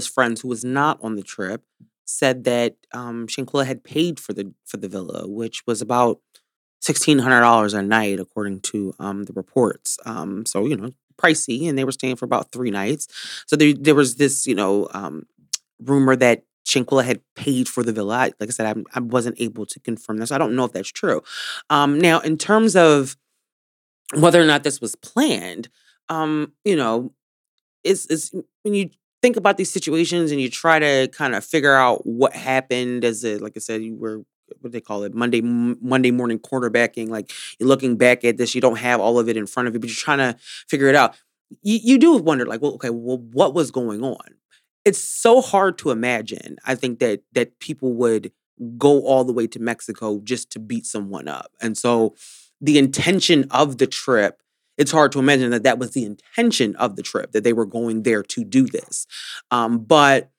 [0.08, 1.62] friends, who was not on the trip,
[2.06, 3.28] said that um
[3.66, 6.22] had paid for the for the villa, which was about
[6.80, 9.98] sixteen hundred dollars a night, according to um the reports.
[10.06, 13.10] Um, so you know, pricey, and they were staying for about three nights.
[13.48, 15.26] So there there was this, you know, um
[15.84, 18.32] rumor that Shanquella had paid for the villa.
[18.40, 20.32] Like I said, I'm, I wasn't able to confirm this.
[20.32, 21.22] I don't know if that's true.
[21.70, 23.18] Um, now, in terms of
[24.16, 25.70] whether or not this was planned,
[26.10, 27.14] um, you know,
[27.84, 28.32] it's
[28.64, 28.90] when you
[29.22, 33.24] think about these situations and you try to kind of figure out what happened as
[33.24, 34.24] a, like I said, you were
[34.60, 37.10] what they call it Monday Monday morning quarterbacking.
[37.10, 39.74] Like you're looking back at this, you don't have all of it in front of
[39.74, 41.16] you, but you're trying to figure it out.
[41.64, 44.36] You, you do wonder, like, well, okay, well, what was going on?
[44.86, 46.58] It's so hard to imagine.
[46.66, 48.32] I think that that people would
[48.78, 52.16] go all the way to Mexico just to beat someone up, and so
[52.62, 54.42] the intention of the trip
[54.78, 57.66] it's hard to imagine that that was the intention of the trip that they were
[57.66, 59.06] going there to do this
[59.52, 60.32] um, but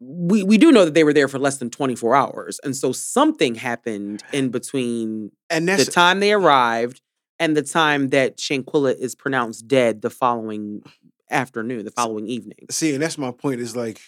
[0.00, 2.92] we we do know that they were there for less than 24 hours and so
[2.92, 7.00] something happened in between And the time they arrived
[7.38, 10.82] and the time that Shanquella is pronounced dead the following
[11.30, 13.60] afternoon the following evening see, and that's my point.
[13.60, 14.00] Is like,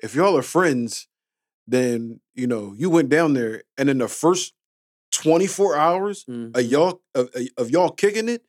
[0.00, 1.08] if y'all are friends,
[1.66, 4.52] then you know you went down there, and in the first
[5.12, 6.56] twenty four hours Mhm.
[6.56, 8.42] of y'all of, of y'all kicking it,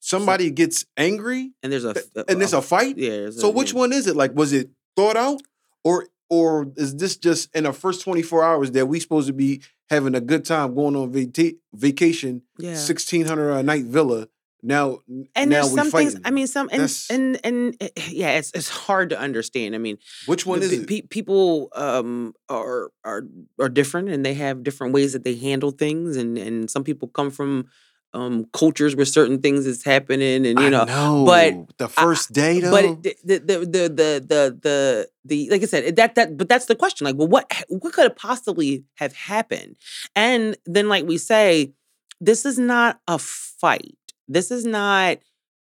[0.00, 1.94] somebody gets angry, and there's a
[2.28, 2.96] and there's a fight.
[2.98, 3.30] yeah.
[3.30, 3.78] So a- which yeah.
[3.78, 4.16] one is it?
[4.16, 5.42] Like, was it thought out,
[5.84, 9.32] or or is this just in the first twenty four hours that we supposed to
[9.32, 12.74] be having a good time going on vata- vacation, Yeah.
[12.74, 14.28] sixteen hundred a night villa?
[14.62, 15.00] Now,
[15.34, 16.10] and now there's some fighting.
[16.10, 16.20] things.
[16.24, 19.74] I mean, some and That's- and and eh, yeah, it's it's hard to understand.
[19.74, 21.10] I mean, which one is pe- it?
[21.10, 23.22] people um are are
[23.60, 27.08] are different and they have different ways that they handle things and and some people
[27.08, 27.66] come from
[28.14, 32.60] um cultures where certain things is happening and you know, know, but the first day
[32.60, 32.70] though.
[32.70, 36.66] but the, the the the the the the like I said that that but that's
[36.66, 39.76] the question like well what what could have possibly have happened
[40.14, 41.74] and then like we say
[42.20, 43.98] this is not a fight
[44.28, 45.18] this is not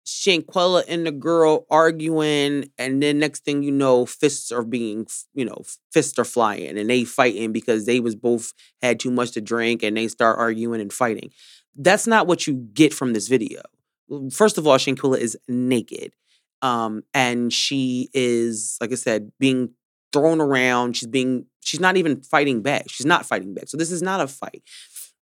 [0.05, 5.45] Shanquella and the girl arguing, and then next thing you know, fists are being, you
[5.45, 9.41] know, fists are flying, and they fighting because they was both had too much to
[9.41, 11.29] drink, and they start arguing and fighting.
[11.75, 13.61] That's not what you get from this video.
[14.31, 16.13] First of all, Shanquella is naked,
[16.61, 19.71] um, and she is, like I said, being
[20.11, 20.97] thrown around.
[20.97, 22.85] She's being, she's not even fighting back.
[22.89, 23.69] She's not fighting back.
[23.69, 24.63] So this is not a fight.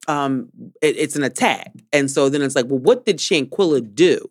[0.09, 0.49] Um,
[0.82, 4.28] it- it's an attack, and so then it's like, well, what did Shanquella do?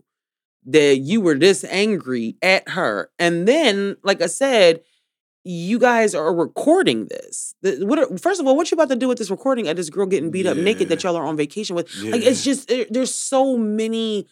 [0.68, 3.12] that you were this angry at her.
[3.20, 4.82] And then, like I said,
[5.44, 7.54] you guys are recording this.
[7.62, 9.92] What are, first of all, what you about to do with this recording of this
[9.92, 11.88] girl getting beat up naked that y'all are on vacation with?
[12.14, 14.26] Like it's just there- there's so many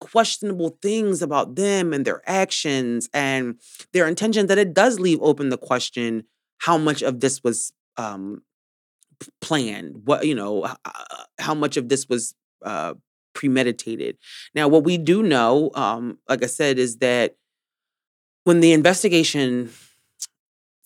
[0.00, 3.56] questionable things about them and their actions and
[3.92, 6.22] their intention that it does leave open the question
[6.58, 8.42] how much of this was um
[9.40, 10.74] planned what you know uh,
[11.38, 12.94] how much of this was uh
[13.34, 14.18] premeditated.
[14.54, 17.36] Now what we do know um like i said is that
[18.44, 19.70] when the investigation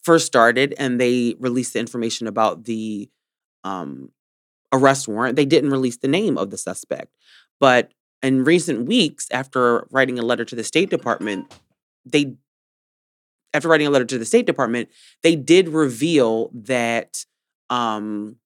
[0.03, 3.09] first started and they released the information about the
[3.65, 4.11] um
[4.73, 7.17] arrest warrant they didn't release the name of the suspect.
[7.61, 11.53] But in recent weeks after writing a letter to the state department
[12.07, 12.35] they
[13.53, 14.89] after writing a letter to the state department
[15.23, 17.25] they did reveal that
[17.71, 18.37] um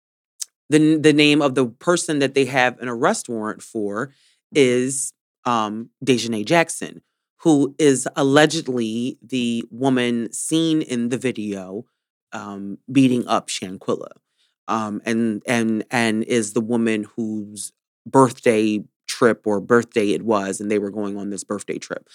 [0.71, 4.13] the the name of the person that they have an arrest warrant for
[4.55, 5.13] is
[5.45, 7.03] um Daejhanae Jackson
[7.43, 11.85] who is allegedly the woman seen in the video
[12.33, 14.11] um beating up Shanquella
[14.69, 17.73] um and and and is the woman whose
[18.07, 22.07] birthday trip or birthday it was and they were going on this birthday trip.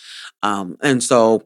[0.44, 1.44] Um and so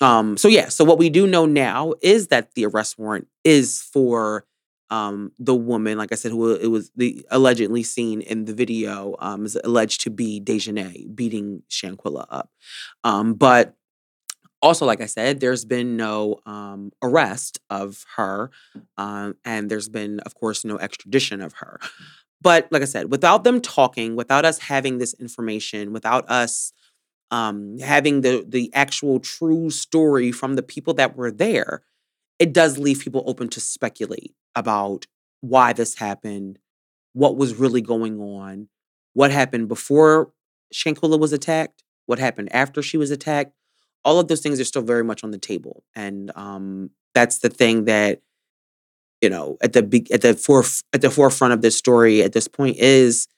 [0.00, 3.82] um so yeah so what we do know now is that the arrest warrant is
[3.82, 4.44] for
[4.90, 9.14] um the woman like i said who it was the allegedly seen in the video
[9.20, 12.50] um is alleged to be Daejhanae beating Shanquella up.
[13.04, 13.74] Um but
[14.62, 18.50] also like i said there's been no um arrest of her
[18.98, 21.80] um and there's been of course no extradition of her.
[22.42, 26.72] But like i said without them talking without us having this information without us
[27.30, 31.82] um having the the actual true story from the people that were there
[32.38, 35.06] it does leave people open to speculate about
[35.40, 36.58] why this happened
[37.12, 38.68] what was really going on
[39.14, 40.30] what happened before
[40.72, 43.52] Shanquella was attacked what happened after she was attacked.
[44.04, 47.48] All of those things are still very much on the table and um that's the
[47.48, 48.20] thing that
[49.20, 52.32] you know at the big at the foref- at the forefront of this story at
[52.32, 53.28] this point is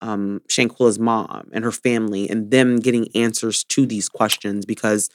[0.00, 5.08] um Shanquella's mom and her family and them getting answers to these questions because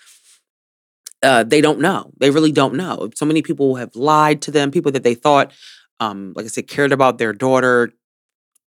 [1.23, 2.11] uh, they don't know.
[2.19, 3.09] They really don't know.
[3.15, 4.69] So many people have lied to them.
[4.71, 5.51] People that they thought,
[5.99, 7.91] um, like I said, cared about their daughter.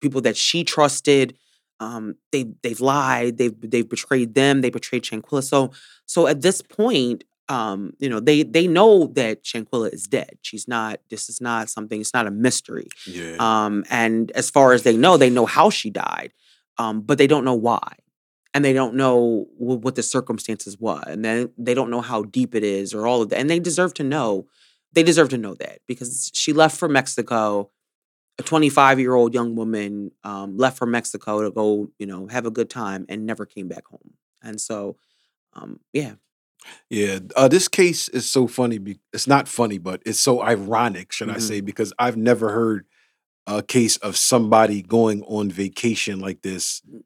[0.01, 1.37] People that she trusted.
[1.79, 3.37] Um, they they've lied.
[3.37, 4.61] They've they've betrayed them.
[4.61, 5.43] They betrayed Shanquella.
[5.43, 5.71] So
[6.05, 10.37] so at this point, um, you know, they they know that Shanquella is dead.
[10.41, 10.99] She's not.
[11.09, 12.01] This is not something.
[12.01, 12.87] It's not a mystery.
[13.05, 13.35] yeah.
[13.39, 16.31] Um, and as far as they know, they know how she died,
[16.77, 17.93] um, but they don't know why,
[18.57, 22.55] and they don't know what the circumstances were, and then they don't know how deep
[22.55, 23.37] it is or all of that.
[23.39, 24.47] And they deserve to know.
[24.93, 27.69] They deserve to know that because she left for Mexico.
[28.39, 32.45] A 25 year old young woman um, left for Mexico to go, you know, have
[32.47, 34.13] a good time and never came back home.
[34.43, 34.97] And so,
[35.53, 36.13] um, yeah,
[36.89, 38.77] Yeah, uh, this case is so funny.
[38.79, 41.41] Be- it's not funny, but it's so ironic, should I Mhm.
[41.41, 41.61] say?
[41.61, 42.85] Because I've never heard
[43.47, 47.03] a case of somebody going on vacation like this Mm.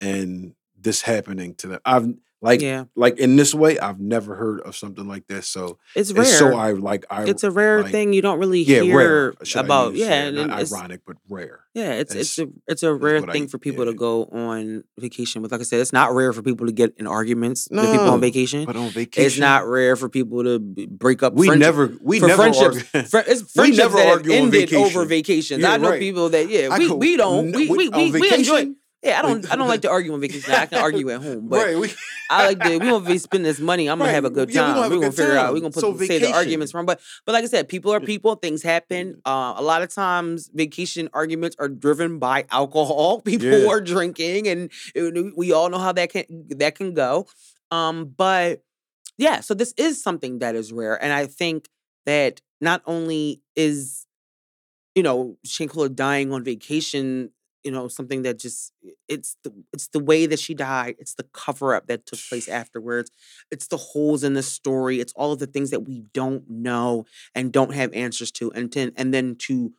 [0.00, 1.80] and this happening to them.
[1.84, 2.06] I've
[2.44, 5.46] Like yeah, like in this way, I've never heard of something like this.
[5.48, 6.26] So it's rare.
[6.26, 9.34] so I like I it's a rare like- thing you don't really yeah hear rare
[9.56, 9.94] about.
[9.94, 11.60] Yeah, and ironic but rare.
[11.72, 14.24] yeah, it's it's It's- a it's a rare what I- thing for people to go
[14.26, 15.52] on vacation with.
[15.52, 18.20] Like I said, it's not rare for people to get in arguments with people on
[18.20, 18.66] vacation.
[18.66, 21.32] But on vacation, It's not rare for people to break up.
[21.32, 22.84] We never we for never friendships.
[22.92, 23.08] argue.
[23.12, 25.08] Fri- it's We friendships never that have ended over vacation.
[25.08, 25.60] vacations.
[25.62, 25.98] Yeah, I know right.
[26.08, 28.66] people that yeah I we, could- we don't no, we we, we, we enjoy.
[29.04, 30.50] Yeah, I don't I don't like to argue on vacation.
[30.52, 31.92] I can argue at home, but right, we,
[32.30, 32.70] I like to.
[32.78, 33.86] We gonna be spend this money.
[33.88, 34.14] I'm gonna Right.
[34.14, 34.74] have a good Yeah, we time.
[34.82, 35.52] gonna we gonna figure out.
[35.52, 36.86] We are gonna put So say the arguments from.
[36.86, 38.34] But but like I said, people are people.
[38.36, 39.20] Things happen.
[39.26, 43.20] Uh, a lot of times, vacation arguments are driven by alcohol.
[43.24, 43.68] People Yeah.
[43.68, 46.24] are drinking, and it- we all know how that can
[46.56, 47.26] that can go.
[47.70, 48.62] Um, but
[49.18, 51.68] yeah, so this is something that is rare, and I think
[52.06, 54.06] that not only is
[54.94, 57.30] you know Shanquella dying on vacation
[57.64, 58.72] you know something that just
[59.08, 62.48] it's the it's the way that she died it's the cover up that took place
[62.62, 63.10] afterwards
[63.50, 67.04] it's the holes in the story it's all of the things that we don't know
[67.34, 69.72] and don't have answers to and to, and then to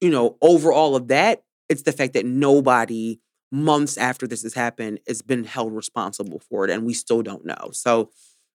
[0.00, 3.18] you know over all of that it's the fact that nobody
[3.52, 7.44] months after this has happened has been held responsible for it and we still don't
[7.44, 8.10] know so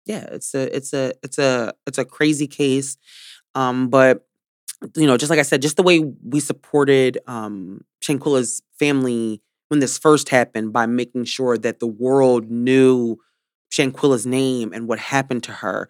[0.07, 2.97] yeah it's a it's a it's a it's a crazy case
[3.55, 4.27] um but
[4.97, 9.81] you know just like i said just the way we supported um shanquella's family when
[9.81, 13.19] this first happened by making sure that the world knew
[13.71, 15.89] Shanquella's name and what happened to her.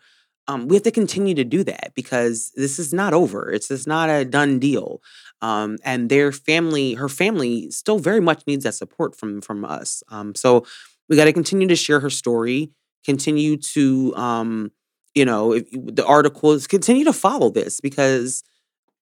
[0.48, 3.52] Um, we have to continue to do that because this is not over.
[3.52, 5.02] It's it's not a done deal.
[5.42, 10.02] Um, and their family, her family, still very much needs that support from from us.
[10.08, 10.64] Um, so
[11.08, 12.70] we got to continue to share her story.
[13.04, 14.72] Continue to, um,
[15.14, 16.66] you know, if, the articles.
[16.66, 18.42] Continue to follow this because,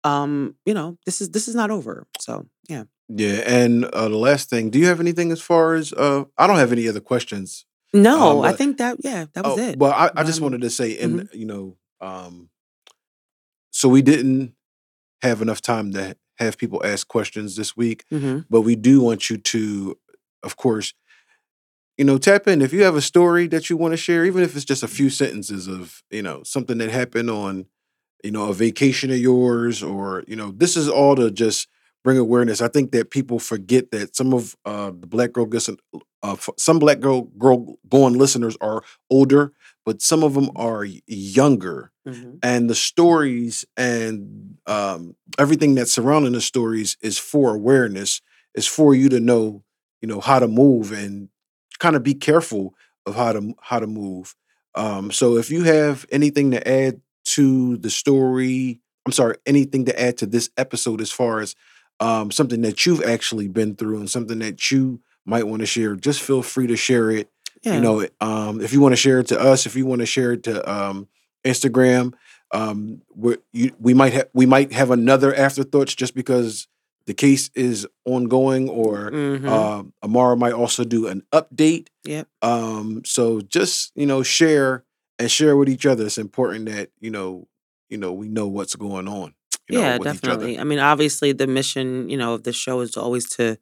[0.02, 2.06] um, you know, this is this is not over.
[2.20, 2.84] So yeah.
[3.08, 3.42] Yeah.
[3.46, 6.24] And uh, the last thing, do you have anything as far as uh?
[6.38, 7.66] I don't have any other questions.
[7.92, 9.78] No, Um, I think that yeah, that was oh, it.
[9.78, 12.48] Well, I, I just Um, wanted to say, and you know, um,
[13.70, 14.54] so we didn't
[15.22, 19.30] have enough time to have people ask questions this week, hmm but we do want
[19.30, 19.96] you to,
[20.42, 20.92] of course,
[21.96, 24.42] you know, tap in if you have a story that you want to share, even
[24.42, 27.66] if it's just a few sentences of, you know, something that happened on,
[28.24, 31.68] you know, a vacation of yours, or you know, this is all to just
[32.04, 32.62] bring awareness.
[32.62, 35.78] I think that people forget that some of uh, the Black Girl Listen,
[36.22, 39.52] uh, some Black Girl Girl Gone listeners are older,
[39.86, 41.90] but some of them are y- younger.
[42.06, 48.20] Hmm and the stories and um, everything that's surrounding the stories is for awareness.
[48.54, 49.64] Is for you to know
[50.02, 51.28] you know how to move and
[51.78, 52.74] kind of be careful
[53.06, 54.34] of how to how to move.
[54.74, 59.98] Um, so if you have anything to add to the story i'm sorry anything to
[60.00, 61.54] add to this episode as far as
[62.00, 65.94] um, something that you've actually been through and something that you might want to share
[65.96, 67.28] just feel free to share it
[67.62, 67.74] Yeah.
[67.76, 70.06] you know um, if you want to share it to us if you want to
[70.06, 71.08] share it to um,
[71.44, 72.14] instagram
[72.52, 76.68] um, we you, we might have we might have another afterthoughts just because
[77.06, 79.46] the case is ongoing or Mhm.
[79.48, 82.28] uh, amara might also do an update Yep.
[82.42, 84.84] um, so just you know share
[85.18, 87.46] and share with each other it's important that you know
[87.88, 89.34] you know we know what's going on
[89.68, 90.46] you know, yeah, with each other.
[90.46, 90.58] definitely.
[90.58, 93.58] I mean, obviously, the mission, you know, of the show is always to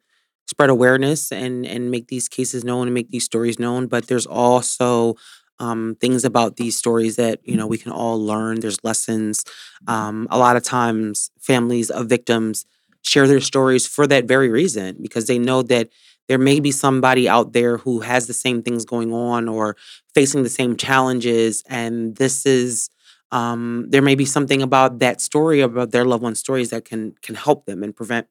[0.47, 3.87] spread awareness and and make these cases known and make these stories known.
[3.87, 5.15] But there's also
[5.59, 8.59] um, things about these stories that you know we can all learn.
[8.59, 9.43] There's lessons.
[9.87, 12.65] Um, a lot of times, families of victims
[13.03, 15.89] share their stories for that very reason because they know that
[16.27, 19.75] there may be somebody out there who has the same things going on or
[20.13, 22.89] facing the same challenges, and this is
[23.33, 27.15] um, there may be something about that story about their loved one's stories that can
[27.23, 28.27] can help them and prevent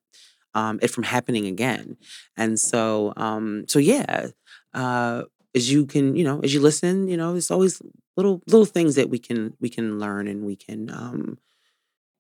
[0.54, 1.96] um, it from happening again.
[2.36, 4.28] And so, um, so yeah,
[4.74, 5.24] uh,
[5.54, 7.80] as you can, you know, as you listen, you know, there's always
[8.16, 11.38] little little things that we can we can learn and we can, um,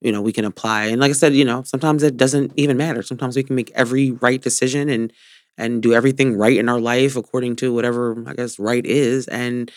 [0.00, 0.86] you know, we can apply.
[0.86, 3.02] And like I said, you know, sometimes it doesn't even matter.
[3.02, 5.12] Sometimes we can make every right decision and
[5.58, 9.28] and do everything right in our life according to whatever I guess right is.
[9.28, 9.70] And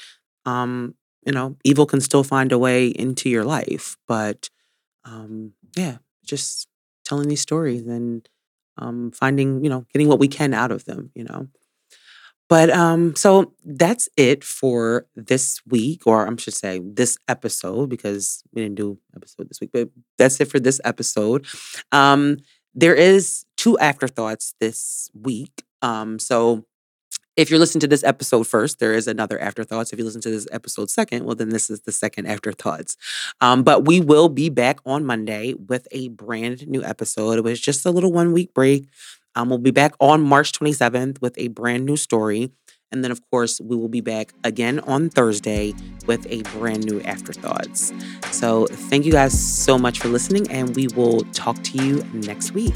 [0.46, 0.96] um,
[1.26, 3.98] you know, evil can still find a way into your life.
[4.08, 4.50] But
[5.04, 6.68] um, yeah, just
[7.06, 8.28] telling these stories and
[8.78, 11.48] um, finding, you know, getting what we can out of them, you know.
[12.48, 18.44] But um, so that's it for this week, or I should say this episode, because
[18.54, 21.48] we didn't do episode this week, but that's it for this episode.
[21.92, 22.38] Um,
[22.76, 25.64] there is two afterthoughts this week.
[25.82, 26.66] Um, so
[27.36, 29.92] if you're listening to this episode first, there is another afterthoughts.
[29.92, 32.96] If you listen to this episode second, well, then this is the second afterthoughts.
[33.42, 37.38] Um, but we will be back on Monday with a brand new episode.
[37.38, 38.88] It was just a little one week break.
[39.36, 42.52] Um, we'll be back on March 27th with a brand new story.
[42.92, 45.74] And then, of course, we will be back again on Thursday
[46.06, 47.92] with a brand new Afterthoughts.
[48.32, 52.52] So, thank you guys so much for listening, and we will talk to you next
[52.52, 52.76] week.